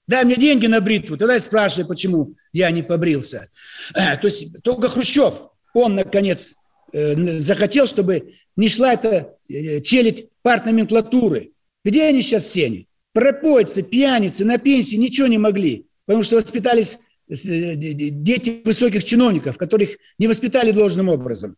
[0.08, 1.17] Дай мне деньги на бритву.
[1.17, 3.50] Тогда я спрашиваю, почему я не побрился.
[3.93, 6.58] То есть только Хрущев, он, наконец,
[6.93, 11.52] Э, захотел, чтобы не шла эта э, челядь партноменклатуры.
[11.84, 12.86] Где они сейчас все?
[13.13, 16.97] Пропойцы, пьяницы, на пенсии ничего не могли, потому что воспитались э,
[17.30, 21.58] дети высоких чиновников, которых не воспитали должным образом.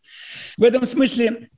[0.57, 1.49] В этом смысле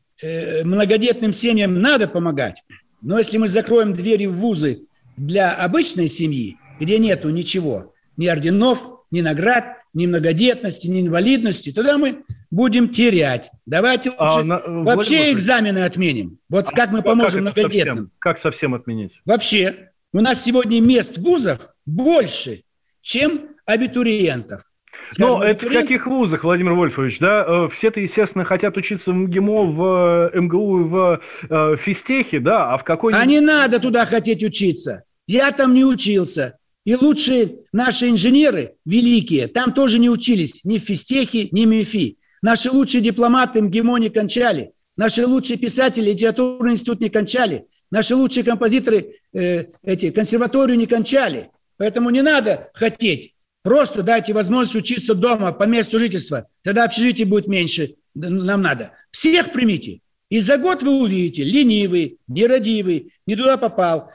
[0.63, 2.63] многодетным семьям надо помогать,
[3.01, 4.83] но если мы закроем двери в вузы
[5.17, 11.97] для обычной семьи, где нету ничего, ни орденов, ни наград, ни многодетности, ни инвалидности, тогда
[11.97, 13.51] мы будем терять.
[13.65, 16.39] Давайте а, лучше на, вообще Владимир экзамены отменим.
[16.49, 17.97] Вот а как мы поможем как многодетным.
[17.97, 19.13] Совсем, как совсем отменить?
[19.25, 19.89] Вообще.
[20.13, 22.63] У нас сегодня мест в вузах больше,
[23.01, 24.63] чем абитуриентов.
[25.11, 27.43] Скажем, Но это в каких вузах, Владимир Вольфович, да?
[27.45, 32.73] Э, все-то, естественно, хотят учиться в МГИМО, в э, МГУ, в э, физтехе, да?
[32.73, 33.13] А в какой...
[33.13, 35.03] А не надо туда хотеть учиться.
[35.27, 36.57] Я там не учился.
[36.85, 42.17] И лучшие наши инженеры, великие, там тоже не учились ни в физтехе, ни в МИФИ.
[42.41, 44.71] Наши лучшие дипломаты МГИМО не кончали.
[44.97, 47.65] Наши лучшие писатели литературный институт не кончали.
[47.91, 51.49] Наши лучшие композиторы э, эти консерваторию не кончали.
[51.81, 53.33] Поэтому не надо хотеть.
[53.63, 56.47] Просто дайте возможность учиться дома по месту жительства.
[56.61, 57.95] Тогда общежитие будет меньше.
[58.13, 58.91] Нам надо.
[59.09, 60.01] Всех примите.
[60.29, 64.11] И за год вы увидите, ленивый, нерадивый, не туда попал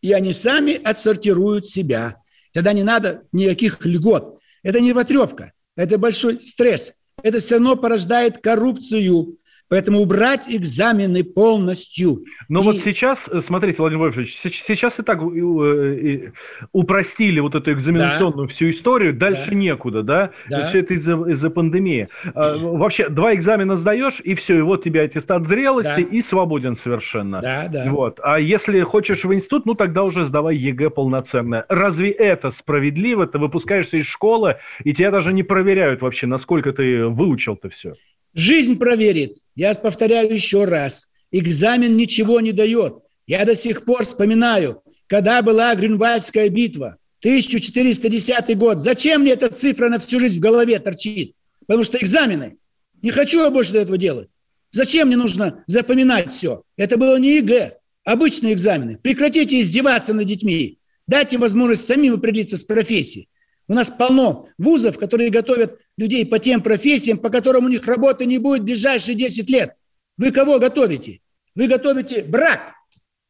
[0.00, 2.22] и они сами отсортируют себя.
[2.52, 4.38] Тогда не надо никаких льгот.
[4.62, 6.94] Это не вотрепка, это большой стресс.
[7.24, 9.38] Это все равно порождает коррупцию.
[9.68, 12.24] Поэтому убрать экзамены полностью.
[12.48, 12.64] Но и...
[12.64, 16.32] вот сейчас, э, смотрите, Владимир Вольфович, сейчас и так э,
[16.72, 18.52] упростили вот эту экзаменационную да.
[18.52, 19.56] всю историю, дальше да.
[19.56, 20.30] некуда, да?
[20.48, 20.66] да.
[20.66, 22.08] Все это из-за из пандемии.
[22.34, 26.16] А, вообще, два экзамена сдаешь, и все, и вот тебе аттестат зрелости, да.
[26.16, 27.40] и свободен совершенно.
[27.40, 27.84] Да, да.
[27.90, 28.20] Вот.
[28.22, 31.66] А если хочешь в институт, ну тогда уже сдавай ЕГЭ полноценное.
[31.68, 33.26] Разве это справедливо?
[33.26, 37.92] Ты выпускаешься из школы, и тебя даже не проверяют вообще, насколько ты выучил-то все.
[38.38, 39.38] Жизнь проверит.
[39.56, 41.10] Я повторяю еще раз.
[41.32, 42.98] Экзамен ничего не дает.
[43.26, 48.78] Я до сих пор вспоминаю, когда была Грюнвальдская битва, 1410 год.
[48.78, 51.34] Зачем мне эта цифра на всю жизнь в голове торчит?
[51.66, 52.58] Потому что экзамены.
[53.02, 54.28] Не хочу я больше этого делать.
[54.70, 56.62] Зачем мне нужно запоминать все?
[56.76, 59.00] Это было не ЕГЭ, обычные экзамены.
[59.02, 60.78] Прекратите издеваться над детьми.
[61.08, 63.28] Дайте возможность самим определиться с профессией.
[63.68, 68.24] У нас полно вузов, которые готовят людей по тем профессиям, по которым у них работы
[68.24, 69.74] не будет в ближайшие 10 лет.
[70.16, 71.20] Вы кого готовите?
[71.54, 72.72] Вы готовите брак.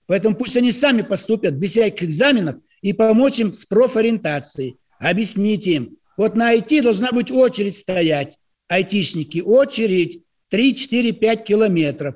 [0.07, 4.79] Поэтому пусть они сами поступят без всяких экзаменов и помочь им с профориентацией.
[4.99, 5.97] Объясните им.
[6.17, 8.39] Вот на IT должна быть очередь стоять.
[8.69, 12.15] Айтишники, очередь 3, 4, 5 километров.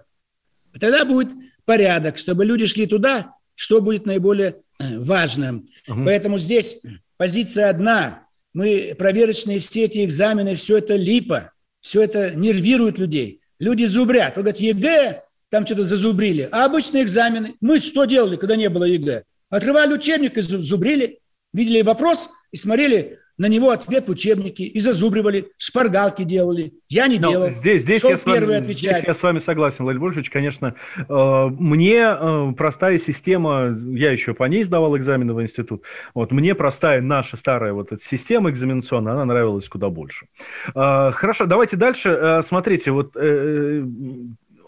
[0.79, 1.29] Тогда будет
[1.65, 5.69] порядок, чтобы люди шли туда, что будет наиболее э, важным.
[5.89, 6.05] Угу.
[6.05, 6.81] Поэтому здесь
[7.23, 8.27] позиция одна.
[8.53, 13.43] Мы проверочные все эти экзамены, все это липа, все это нервирует людей.
[13.61, 14.35] Люди зубрят.
[14.35, 16.49] Вот говорят, ЕГЭ, там что-то зазубрили.
[16.51, 19.23] А обычные экзамены, мы что делали, когда не было ЕГЭ?
[19.51, 21.21] Открывали учебник и зубрили,
[21.53, 26.75] видели вопрос и смотрели на него ответ в учебнике и зазубривали, шпаргалки делали.
[26.89, 27.51] Я не Но делал.
[27.51, 30.31] Здесь, здесь, я с вами, здесь я с вами согласен, Владимир Вольфович.
[30.31, 35.83] Конечно, э, мне э, простая система, я еще по ней сдавал экзамены в институт,
[36.15, 40.27] вот, мне простая наша старая вот эта система экзаменационная, она нравилась куда больше.
[40.77, 42.43] Э, хорошо, давайте дальше.
[42.45, 43.17] Смотрите, вот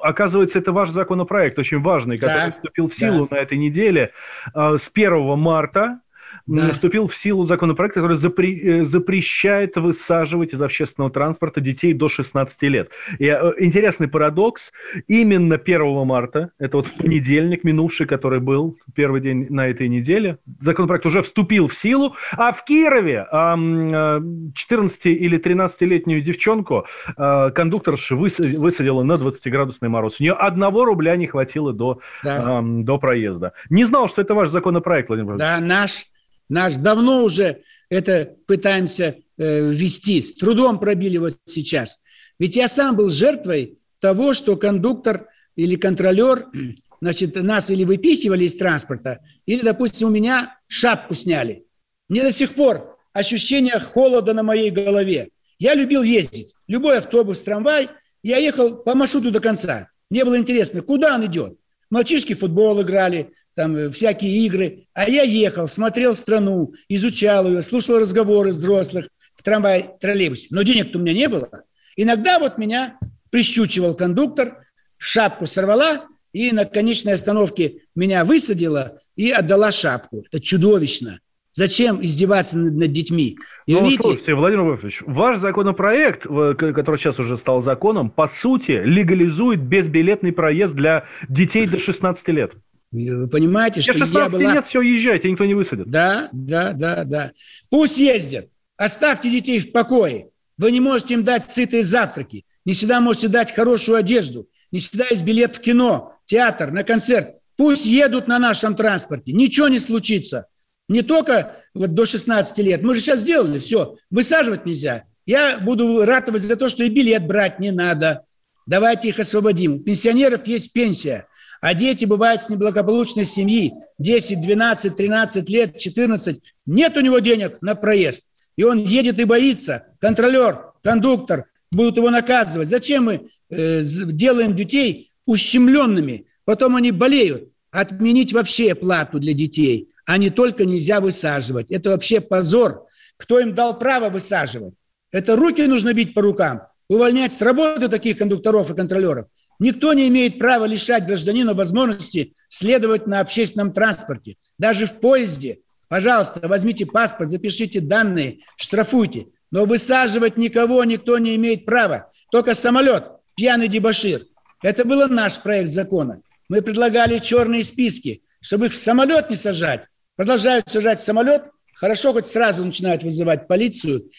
[0.02, 3.37] оказывается, это ваш законопроект, очень важный, который да, вступил в силу да.
[3.37, 4.10] на этой неделе.
[4.52, 6.00] С 1 марта
[6.46, 6.72] да.
[6.72, 12.62] вступил в силу законопроект, который запре- э, запрещает высаживать из общественного транспорта детей до 16
[12.64, 12.90] лет.
[13.18, 14.72] И э, интересный парадокс.
[15.09, 20.38] Именно 1 марта, это вот в понедельник минувший, который был первый день на этой неделе,
[20.61, 29.02] законопроект уже вступил в силу, а в Кирове 14 э, или 13-летнюю девчонку кондукторша высадила
[29.02, 30.20] на 20-градусный мороз.
[30.20, 32.61] У нее одного рубля не хватило до, да.
[32.62, 33.52] до проезда.
[33.70, 36.07] Не знал, что это ваш законопроект, Владимир Да, наш.
[36.48, 40.22] Наш давно уже это пытаемся э, ввести.
[40.22, 42.00] С трудом пробили вот сейчас.
[42.38, 46.46] Ведь я сам был жертвой того, что кондуктор или контролер
[47.00, 51.64] значит, нас или выпихивали из транспорта, или, допустим, у меня шапку сняли.
[52.09, 55.30] Мне до сих пор ощущение холода на моей голове.
[55.59, 56.54] Я любил ездить.
[56.66, 57.90] Любой автобус, трамвай.
[58.22, 59.88] Я ехал по маршруту до конца.
[60.11, 61.59] Мне было интересно, куда он идет.
[61.90, 64.84] Мальчишки в футбол играли, там э, всякие игры.
[64.92, 70.48] А я ехал, смотрел страну, изучал ее, слушал разговоры взрослых в трамвае, троллейбусе.
[70.50, 71.48] Но денег-то у меня не было.
[71.96, 72.98] Иногда вот меня
[73.30, 74.58] прищучивал кондуктор,
[74.96, 80.24] шапку сорвала и на конечной остановке меня высадила и отдала шапку.
[80.26, 81.20] Это чудовищно.
[81.56, 83.36] Зачем издеваться над, над детьми?
[83.66, 84.02] И ну, видите...
[84.02, 90.74] слушайте, Владимир Вольфович, ваш законопроект, который сейчас уже стал законом, по сути, легализует безбилетный проезд
[90.74, 92.54] для детей до 16 лет.
[92.94, 94.54] Вы понимаете, что 16 я была...
[94.54, 95.90] лет все езжайте, никто не высадит.
[95.90, 97.33] Да, да, да, да.
[97.68, 98.48] Пусть ездят.
[98.76, 100.28] Оставьте детей в покое.
[100.57, 102.44] Вы не можете им дать сытые завтраки.
[102.64, 104.48] Не всегда можете дать хорошую одежду.
[104.70, 107.37] Не всегда есть билет в кино, театр, на концерт.
[107.57, 109.33] Пусть едут на нашем транспорте.
[109.33, 110.46] Ничего не случится.
[110.88, 112.83] Не только вот до 16 лет.
[112.83, 113.96] Мы же сейчас сделали все.
[114.11, 115.04] Высаживать нельзя.
[115.26, 118.24] Я буду ратовать за то, что и билет брать не надо.
[118.66, 119.74] Давайте их освободим.
[119.74, 121.27] У пенсионеров есть пенсия.
[121.61, 126.40] А дети бывают с неблагополучной семьи, 10, 12, 13 лет, 14.
[126.66, 128.27] Нет у него денег на проезд.
[128.57, 129.87] И он едет и боится.
[129.98, 132.68] Контролер, кондуктор будут его наказывать.
[132.68, 136.27] Зачем мы э, делаем детей ущемленными?
[136.44, 137.50] Потом они болеют.
[137.70, 141.72] Отменить вообще плату для детей, а не только нельзя высаживать.
[141.72, 142.87] Это вообще позор.
[143.16, 144.74] Кто им дал право высаживать?
[145.11, 146.62] Это руки нужно бить по рукам.
[146.94, 149.26] Увольнять с работы таких кондукторов и контролеров.
[149.59, 155.59] Никто не имеет права лишать гражданина возможности следовать на общественном транспорте, даже в поезде.
[155.88, 159.26] Пожалуйста, возьмите паспорт, запишите данные, штрафуйте.
[159.50, 162.12] Но высаживать никого никто не имеет права.
[162.30, 164.26] Только самолет, пьяный дебашир.
[164.62, 166.22] Это был наш проект закона.
[166.48, 169.88] Мы предлагали черные списки, чтобы их в самолет не сажать.
[170.14, 171.42] Продолжают сажать в самолет,
[171.74, 174.10] Хорошо, хоть сразу начинают вызывать полицию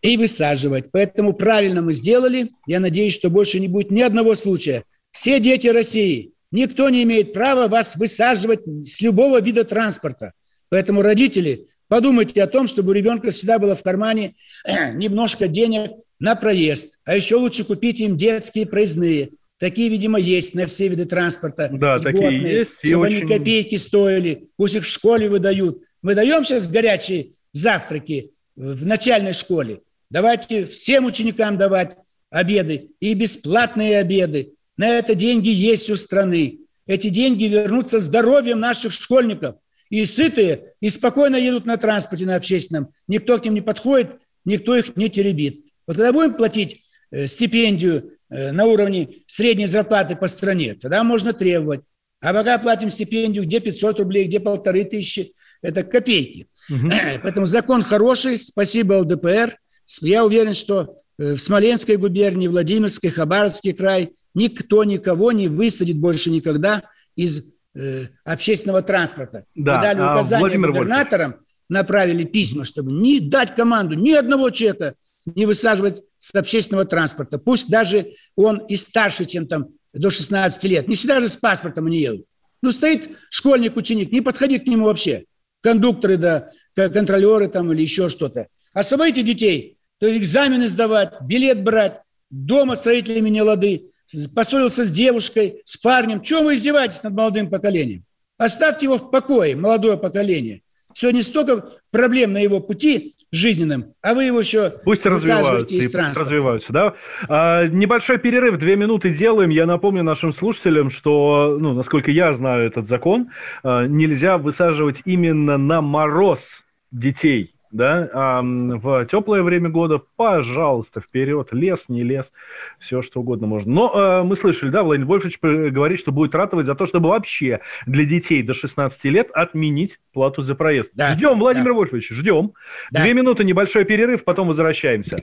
[0.00, 0.90] и высаживать.
[0.92, 2.50] Поэтому правильно мы сделали.
[2.66, 4.84] Я надеюсь, что больше не будет ни одного случая.
[5.10, 10.32] Все дети России, никто не имеет права вас высаживать с любого вида транспорта.
[10.70, 14.34] Поэтому родители, подумайте о том, чтобы у ребенка всегда было в кармане
[14.94, 16.98] немножко денег на проезд.
[17.04, 19.30] А еще лучше купить им детские проездные.
[19.58, 21.68] Такие, видимо, есть на все виды транспорта.
[21.72, 22.78] Да, такие есть.
[22.82, 23.18] Чтобы очень...
[23.18, 24.46] они копейки стоили.
[24.56, 25.82] Пусть их в школе выдают.
[26.02, 29.82] Мы даем сейчас горячие завтраки в начальной школе.
[30.10, 31.96] Давайте всем ученикам давать
[32.28, 34.54] обеды и бесплатные обеды.
[34.76, 36.58] На это деньги есть у страны.
[36.86, 39.56] Эти деньги вернутся здоровьем наших школьников.
[39.90, 42.88] И сытые, и спокойно едут на транспорте, на общественном.
[43.08, 44.12] Никто к ним не подходит,
[44.44, 45.66] никто их не теребит.
[45.86, 51.34] Вот когда будем платить э, стипендию э, на уровне средней зарплаты по стране, тогда можно
[51.34, 51.82] требовать.
[52.22, 56.48] А пока платим стипендию, где 500 рублей, где полторы тысячи, это копейки.
[56.68, 56.90] Угу.
[57.22, 59.56] Поэтому закон хороший, спасибо ЛДПР.
[60.00, 66.30] Я уверен, что э, в Смоленской губернии, Владимирской, Хабаровский край никто никого не высадит больше
[66.30, 66.84] никогда
[67.16, 67.42] из
[67.74, 69.44] э, общественного транспорта.
[69.54, 69.76] Да.
[69.76, 71.36] Мы дали а, указания Владимир губернаторам,
[71.68, 74.94] направили письма, чтобы не дать команду ни одного человека
[75.24, 77.38] не высаживать с общественного транспорта.
[77.38, 80.88] Пусть даже он и старше, чем там до 16 лет.
[80.88, 82.26] Не всегда же с паспортом они едут.
[82.62, 85.24] Ну, стоит школьник-ученик, не подходи к нему вообще.
[85.62, 88.48] Кондукторы, да, контролеры там или еще что-то.
[88.74, 92.00] Освободите детей, то экзамены сдавать, билет брать,
[92.30, 93.90] дома с родителями не лады,
[94.34, 96.22] поссорился с девушкой, с парнем.
[96.22, 98.04] Чего вы издеваетесь над молодым поколением?
[98.38, 100.62] Оставьте его в покое, молодое поколение.
[100.94, 106.18] Сегодня столько проблем на его пути жизненным, а вы его еще пусть развиваются, из пусть
[106.18, 106.94] развиваются, да.
[107.28, 109.50] А, небольшой перерыв, две минуты делаем.
[109.50, 113.30] Я напомню нашим слушателям, что, ну, насколько я знаю этот закон,
[113.62, 121.48] а, нельзя высаживать именно на мороз детей да, а в теплое время года, пожалуйста, вперед,
[121.52, 122.32] лес, не лес,
[122.78, 123.72] все что угодно можно.
[123.72, 127.60] Но э, мы слышали, да, Владимир Вольфович говорит, что будет ратовать за то, чтобы вообще
[127.86, 130.90] для детей до 16 лет отменить плату за проезд.
[130.94, 131.72] Да, ждем, Владимир да.
[131.72, 132.52] Вольфович, ждем.
[132.90, 133.02] Да.
[133.02, 135.16] Две минуты, небольшой перерыв, потом возвращаемся.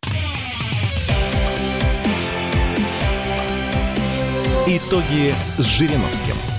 [4.68, 6.59] Итоги с Жириновским.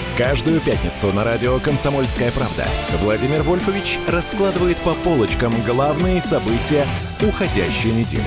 [0.23, 2.63] Каждую пятницу на радио «Комсомольская правда»
[3.03, 6.83] Владимир Вольфович раскладывает по полочкам главные события
[7.27, 8.21] уходящей недели.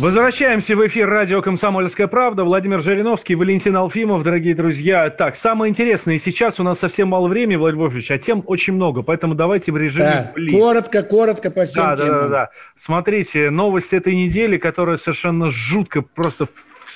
[0.00, 2.42] Возвращаемся в эфир радио «Комсомольская правда».
[2.42, 5.08] Владимир Жириновский, Валентин Алфимов, дорогие друзья.
[5.10, 9.02] Так, самое интересное, сейчас у нас совсем мало времени, Владимир Вольфович, а тем очень много,
[9.02, 10.52] поэтому давайте в режиме да, блиц.
[10.52, 12.12] Коротко, коротко по всем да, темам.
[12.12, 12.50] Да, да, да.
[12.74, 16.46] Смотрите, новость этой недели, которая совершенно жутко просто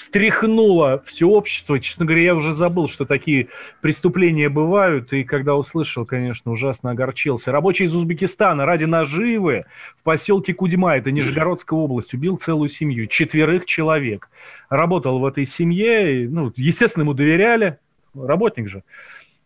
[0.03, 1.79] встряхнуло все общество.
[1.79, 3.49] Честно говоря, я уже забыл, что такие
[3.81, 7.53] преступления бывают, и когда услышал, конечно, ужасно огорчился.
[7.53, 9.65] Рабочий из Узбекистана ради наживы
[9.97, 14.29] в поселке Кудьма, это Нижегородская область, убил целую семью, четверых человек.
[14.69, 17.79] Работал в этой семье, ну, естественно, ему доверяли,
[18.13, 18.83] работник же.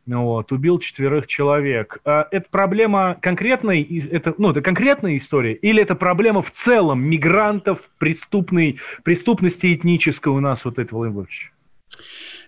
[0.07, 1.99] Вот, убил четверых человек.
[2.05, 3.83] А это проблема конкретной,
[4.13, 10.39] это, ну, это конкретная история, или это проблема в целом мигрантов, преступной, преступности этнической у
[10.39, 11.53] нас, вот это, Владимир Владимирович?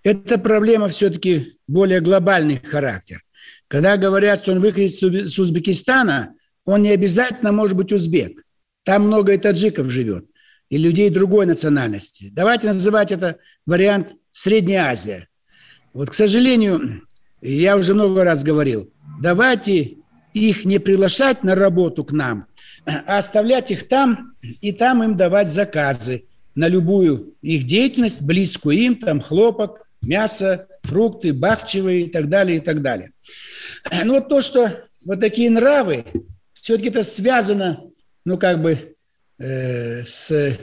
[0.04, 3.22] Это проблема все-таки более глобальный характер.
[3.66, 6.34] Когда говорят, что он выходит с Узбекистана,
[6.64, 8.44] он не обязательно может быть узбек.
[8.84, 10.26] Там много и таджиков живет,
[10.70, 12.30] и людей другой национальности.
[12.32, 15.28] Давайте называть это вариант Средняя Азия.
[15.92, 17.02] Вот, к сожалению,
[17.40, 19.96] я уже много раз говорил, давайте
[20.32, 22.46] их не приглашать на работу к нам,
[22.84, 26.24] а оставлять их там и там им давать заказы
[26.54, 32.60] на любую их деятельность, близкую им, там хлопок, мясо, фрукты, бахчевые и так далее, и
[32.60, 33.12] так далее.
[34.04, 36.04] Ну вот то, что вот такие нравы,
[36.54, 37.84] все-таки это связано,
[38.24, 38.96] ну как бы
[39.38, 40.58] э, с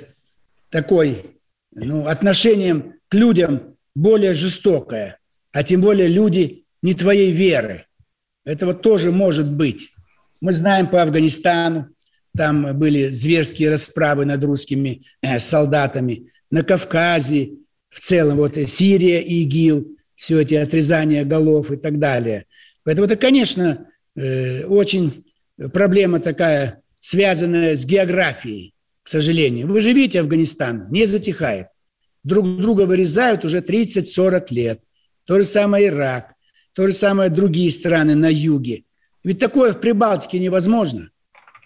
[0.70, 1.38] такой,
[1.72, 5.20] ну, отношением к людям более жестокое,
[5.54, 7.88] а тем более люди не твоей веры.
[8.46, 9.90] Этого тоже может быть.
[10.40, 11.88] Мы знаем по Афганистану,
[12.38, 16.28] там были зверские расправы над русскими э, солдатами.
[16.52, 17.54] На Кавказе,
[17.90, 22.46] в целом, вот Сирия и ИГИЛ, все эти отрезания голов и так далее.
[22.84, 25.26] Поэтому это, конечно, э, очень
[25.74, 29.68] проблема такая, связанная с географией, к сожалению.
[29.68, 31.68] Вы же видите, Афганистан не затихает.
[32.24, 34.82] Друг друга вырезают уже 30-40 лет.
[35.26, 36.35] То же самое Ирак.
[36.76, 38.84] То же самое другие страны на юге.
[39.24, 41.10] Ведь такое в Прибалтике невозможно.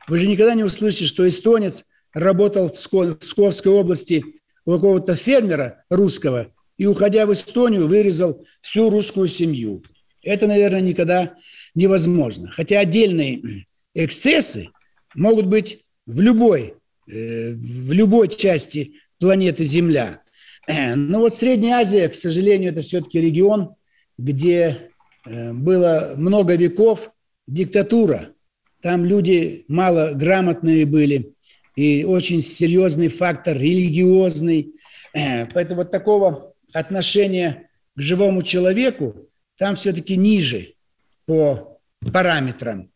[0.08, 4.24] Вы же никогда не услышите, что эстонец работал в Псковской области
[4.66, 9.84] у какого-то фермера русского и, уходя в Эстонию, вырезал всю русскую семью.
[10.22, 11.36] Это, наверное, никогда
[11.74, 12.52] невозможно.
[12.52, 14.70] Хотя отдельные эксцессы
[15.16, 16.76] могут быть в любой,
[17.08, 20.22] э, в любой части планеты Земля.
[20.68, 23.74] Но вот Средняя Азия, к сожалению, это все-таки регион,
[24.20, 24.99] где Э,
[25.54, 27.12] было много веков
[27.48, 28.30] диктатура.
[28.82, 31.34] Там люди малограмотные были,
[31.76, 34.74] и очень серьезный фактор религиозный.
[35.14, 40.74] Э, поэтому вот такого отношения к живому человеку там все-таки ниже
[41.26, 41.80] по
[42.14, 42.90] параметрам.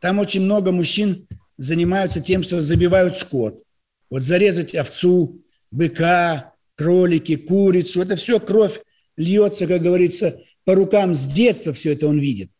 [0.00, 1.26] Там очень много мужчин
[1.58, 3.62] занимаются тем, что забивают скот.
[4.10, 8.80] Вот зарезать овцу, быка, кролики, курицу, это все кровь
[9.16, 12.50] льется, как говорится, по рукам с детства все это он видит.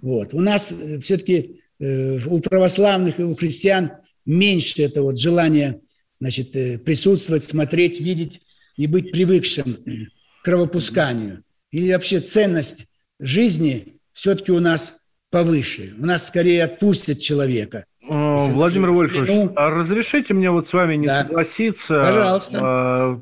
[0.00, 0.32] Вот.
[0.32, 3.90] У нас э, все-таки э, у православных и у христиан
[4.24, 5.80] меньше это вот желание
[6.20, 8.40] значит, э, присутствовать, смотреть, видеть
[8.76, 11.42] и быть привыкшим к кровопусканию.
[11.72, 12.86] Или вообще ценность
[13.18, 15.92] жизни все-таки у нас повыше.
[15.98, 21.06] У нас скорее отпустят человека– Владимир Вольфович, ну, а разрешите мне вот с вами не
[21.06, 21.22] да.
[21.22, 22.00] согласиться?
[22.00, 23.20] Пожалуйста.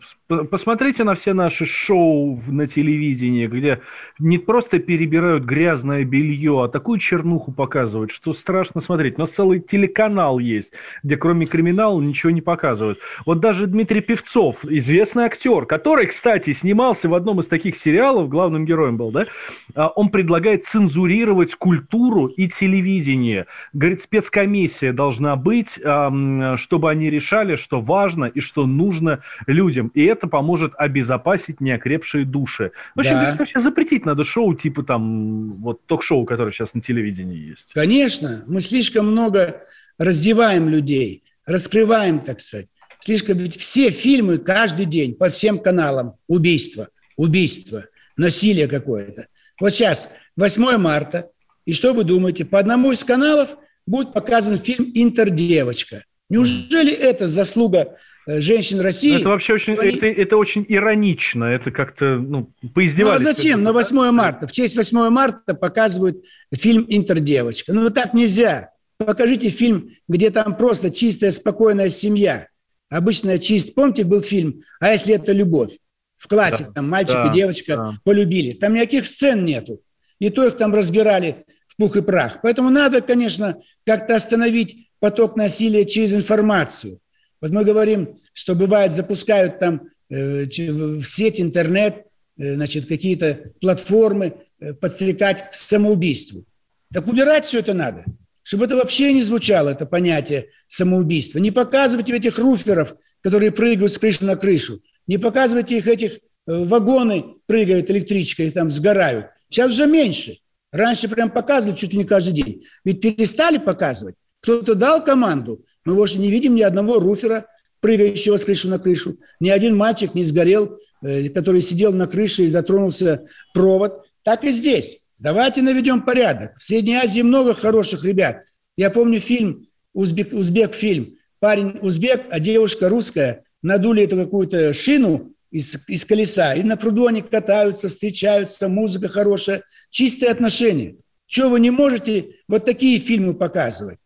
[0.51, 3.81] Посмотрите на все наши шоу на телевидении, где
[4.19, 9.17] не просто перебирают грязное белье, а такую чернуху показывают, что страшно смотреть.
[9.17, 12.99] У нас целый телеканал есть, где кроме криминала ничего не показывают.
[13.27, 18.65] Вот даже Дмитрий Певцов, известный актер, который, кстати, снимался в одном из таких сериалов, главным
[18.65, 19.27] героем был, да,
[19.75, 23.47] а, он предлагает цензурировать культуру и телевидение.
[23.73, 29.91] Говорит, спецкомиссия должна быть, чтобы они решали, что важно и что нужно людям.
[29.95, 32.73] И это поможет обезопасить неокрепшие души.
[32.95, 33.37] В общем, да.
[33.39, 37.73] вообще запретить надо шоу типа там, вот ток-шоу, которое сейчас на телевидении есть.
[37.73, 39.63] Конечно, мы слишком много
[39.99, 42.69] раздеваем людей, раскрываем, так сказать.
[43.01, 47.85] Слишком, ведь все фильмы каждый день по всем каналам убийство, убийство,
[48.17, 49.29] насилие какое-то.
[49.61, 51.31] Вот сейчас 8 марта,
[51.65, 52.45] и что вы думаете?
[52.45, 56.05] По одному из каналов будет показан фильм «Интердевочка».
[56.31, 57.97] Неужели это заслуга
[58.27, 59.17] э, женщин России?
[59.17, 59.97] Это вообще очень, Они...
[59.97, 63.23] это, это очень иронично, это как-то ну, поиздевались.
[63.23, 63.63] Ну а зачем?
[63.63, 67.73] На 8 марта, в честь 8 марта показывают фильм «Интердевочка».
[67.73, 68.71] Ну так нельзя.
[68.97, 72.49] Покажите фильм, где там просто чистая, спокойная семья.
[72.89, 75.73] Обычно чист, помните, был фильм «А если это любовь?»
[76.17, 77.95] В классе да, там мальчик да, и девочка да.
[78.03, 78.53] полюбили.
[78.53, 79.83] Там никаких сцен нету.
[80.21, 81.45] И то их там разбирали
[81.75, 82.41] в пух и прах.
[82.43, 87.01] Поэтому надо, конечно, как-то остановить поток насилия через информацию.
[87.41, 92.07] Вот мы говорим, что бывает, запускают там э, в сеть, интернет,
[92.39, 96.45] э, значит, какие-то платформы, э, подстрекать к самоубийству.
[96.93, 98.05] Так убирать все это надо,
[98.43, 101.39] чтобы это вообще не звучало, это понятие самоубийства.
[101.39, 104.81] Не показывайте этих руферов, которые прыгают с крыши на крышу.
[105.07, 109.27] Не показывайте их этих вагоны прыгают электричкой, там сгорают.
[109.51, 110.39] Сейчас уже меньше.
[110.75, 112.65] Раньше прям показывали чуть ли не каждый день.
[112.85, 114.17] Ведь перестали показывать.
[114.41, 115.65] Кто-то дал команду.
[115.85, 117.47] Мы больше не видим ни одного руфера,
[117.79, 119.17] прыгающего с крыши на крышу.
[119.39, 124.05] Ни один мальчик не сгорел, э, который сидел на крыше и затронулся провод.
[124.25, 124.99] Так и здесь.
[125.21, 126.57] Давайте наведем порядок.
[126.59, 128.43] В Средней Азии много хороших ребят.
[128.77, 131.19] Я помню фильм, узбек, узбек фильм.
[131.39, 133.45] Парень узбек, а девушка русская.
[133.63, 136.55] Надули эту какую-то шину из, из колеса.
[136.55, 140.97] И на пруду они катаются, встречаются, музыка хорошая, чистые отношения.
[141.27, 143.99] Чего вы не можете вот такие фильмы показывать?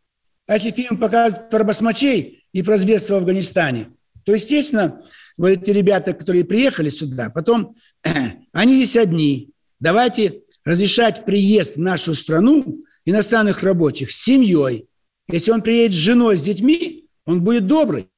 [0.47, 3.93] А если фильм показывают про басмачей и про зверство в Афганистане,
[4.25, 5.03] то, естественно,
[5.39, 7.77] вот эти ребята, которые приехали сюда, потом
[8.53, 9.51] они здесь одни.
[9.81, 14.87] Давайте разрешать приезд в нашу страну иностранных рабочих с семьей.
[15.31, 18.09] Если он приедет с женой, с детьми, он будет добрый,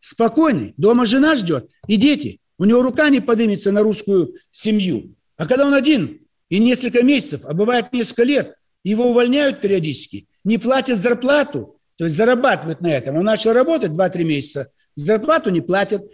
[0.00, 0.72] спокойный.
[0.78, 2.40] Дома жена ждет и дети.
[2.58, 5.14] У него рука не поднимется на русскую семью.
[5.36, 10.58] А когда он один, и несколько месяцев, а бывает несколько лет, его увольняют периодически, не
[10.58, 13.16] платят зарплату, то есть зарабатывают на этом.
[13.16, 16.04] Он начал работать 2-3 месяца, зарплату не платят,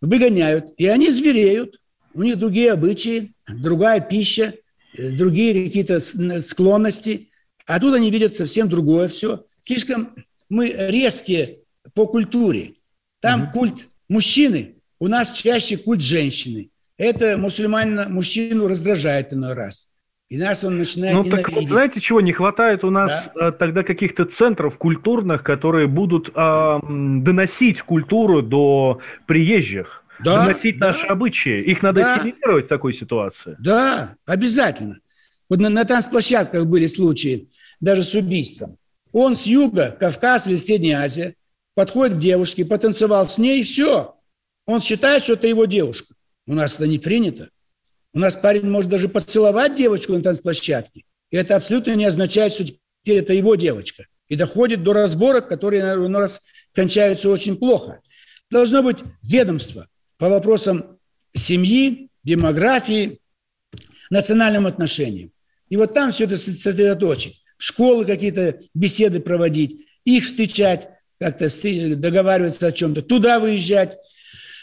[0.00, 1.80] выгоняют, и они звереют.
[2.14, 4.54] У них другие обычаи, другая пища,
[4.96, 6.00] э, другие какие-то
[6.40, 7.30] склонности.
[7.66, 9.44] А тут они видят совсем другое все.
[9.60, 10.14] Слишком
[10.48, 11.60] мы резкие
[11.94, 12.74] по культуре.
[13.20, 16.70] Там mm культ мужчины, у нас чаще культ женщины.
[16.96, 19.88] Это мусульманина, мужчину раздражает иной раз.
[20.28, 23.48] И нас он начинает Ну, так вот, знаете, чего не хватает у нас да?
[23.48, 30.88] Э, тогда каких-то центров культурных, которые будут э, доносить культуру до приезжих, да, доносить да.
[30.88, 31.62] наши обычаи.
[31.62, 32.14] Их надо да.
[32.14, 33.56] ассимилировать в такой ситуации.
[33.58, 34.98] Да, обязательно.
[35.48, 37.48] Вот на, на танцплощадках были случаи,
[37.80, 38.76] даже с убийством.
[39.12, 41.36] Он с юга, Кавказ или Средняя Азия,
[41.74, 44.17] подходит к девушке, потанцевал с ней, и все.
[44.68, 46.14] Он считает, что это его девушка.
[46.46, 47.48] У нас это не принято.
[48.12, 51.04] У нас парень может даже поцеловать девочку на танцплощадке.
[51.30, 54.04] И это абсолютно не означает, что теперь это его девочка.
[54.28, 56.42] И доходит до разборок, которые у нас
[56.74, 58.02] кончаются очень плохо.
[58.50, 59.88] Должно быть ведомство
[60.18, 60.98] по вопросам
[61.34, 63.20] семьи, демографии,
[64.10, 65.32] национальным отношениям.
[65.70, 67.42] И вот там все это сосредоточить.
[67.56, 71.48] Школы какие-то беседы проводить, их встречать как-то
[71.96, 73.96] договариваться о чем-то, туда выезжать.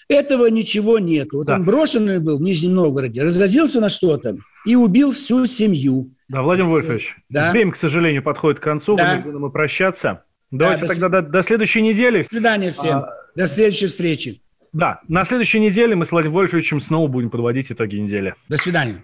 [0.08, 1.30] Этого ничего нет.
[1.34, 1.56] Вот да.
[1.56, 6.12] он брошенный был в Нижнем Новгороде, разозлился на что-то и убил всю семью.
[6.30, 7.52] Да, Владимир Вольфович, да.
[7.52, 9.16] время, к сожалению, подходит к концу, да.
[9.16, 10.24] мы будем прощаться.
[10.52, 12.24] Давайте да, до тогда до, до следующей недели.
[12.24, 13.00] До свидания всем.
[13.00, 14.42] А, до следующей встречи.
[14.74, 18.36] Да, на следующей неделе мы с Владимиром Вольфовичем снова будем подводить итоги недели.
[18.48, 19.02] До свидания.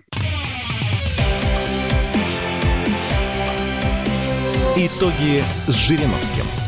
[4.77, 6.61] Итоги с Жириновским.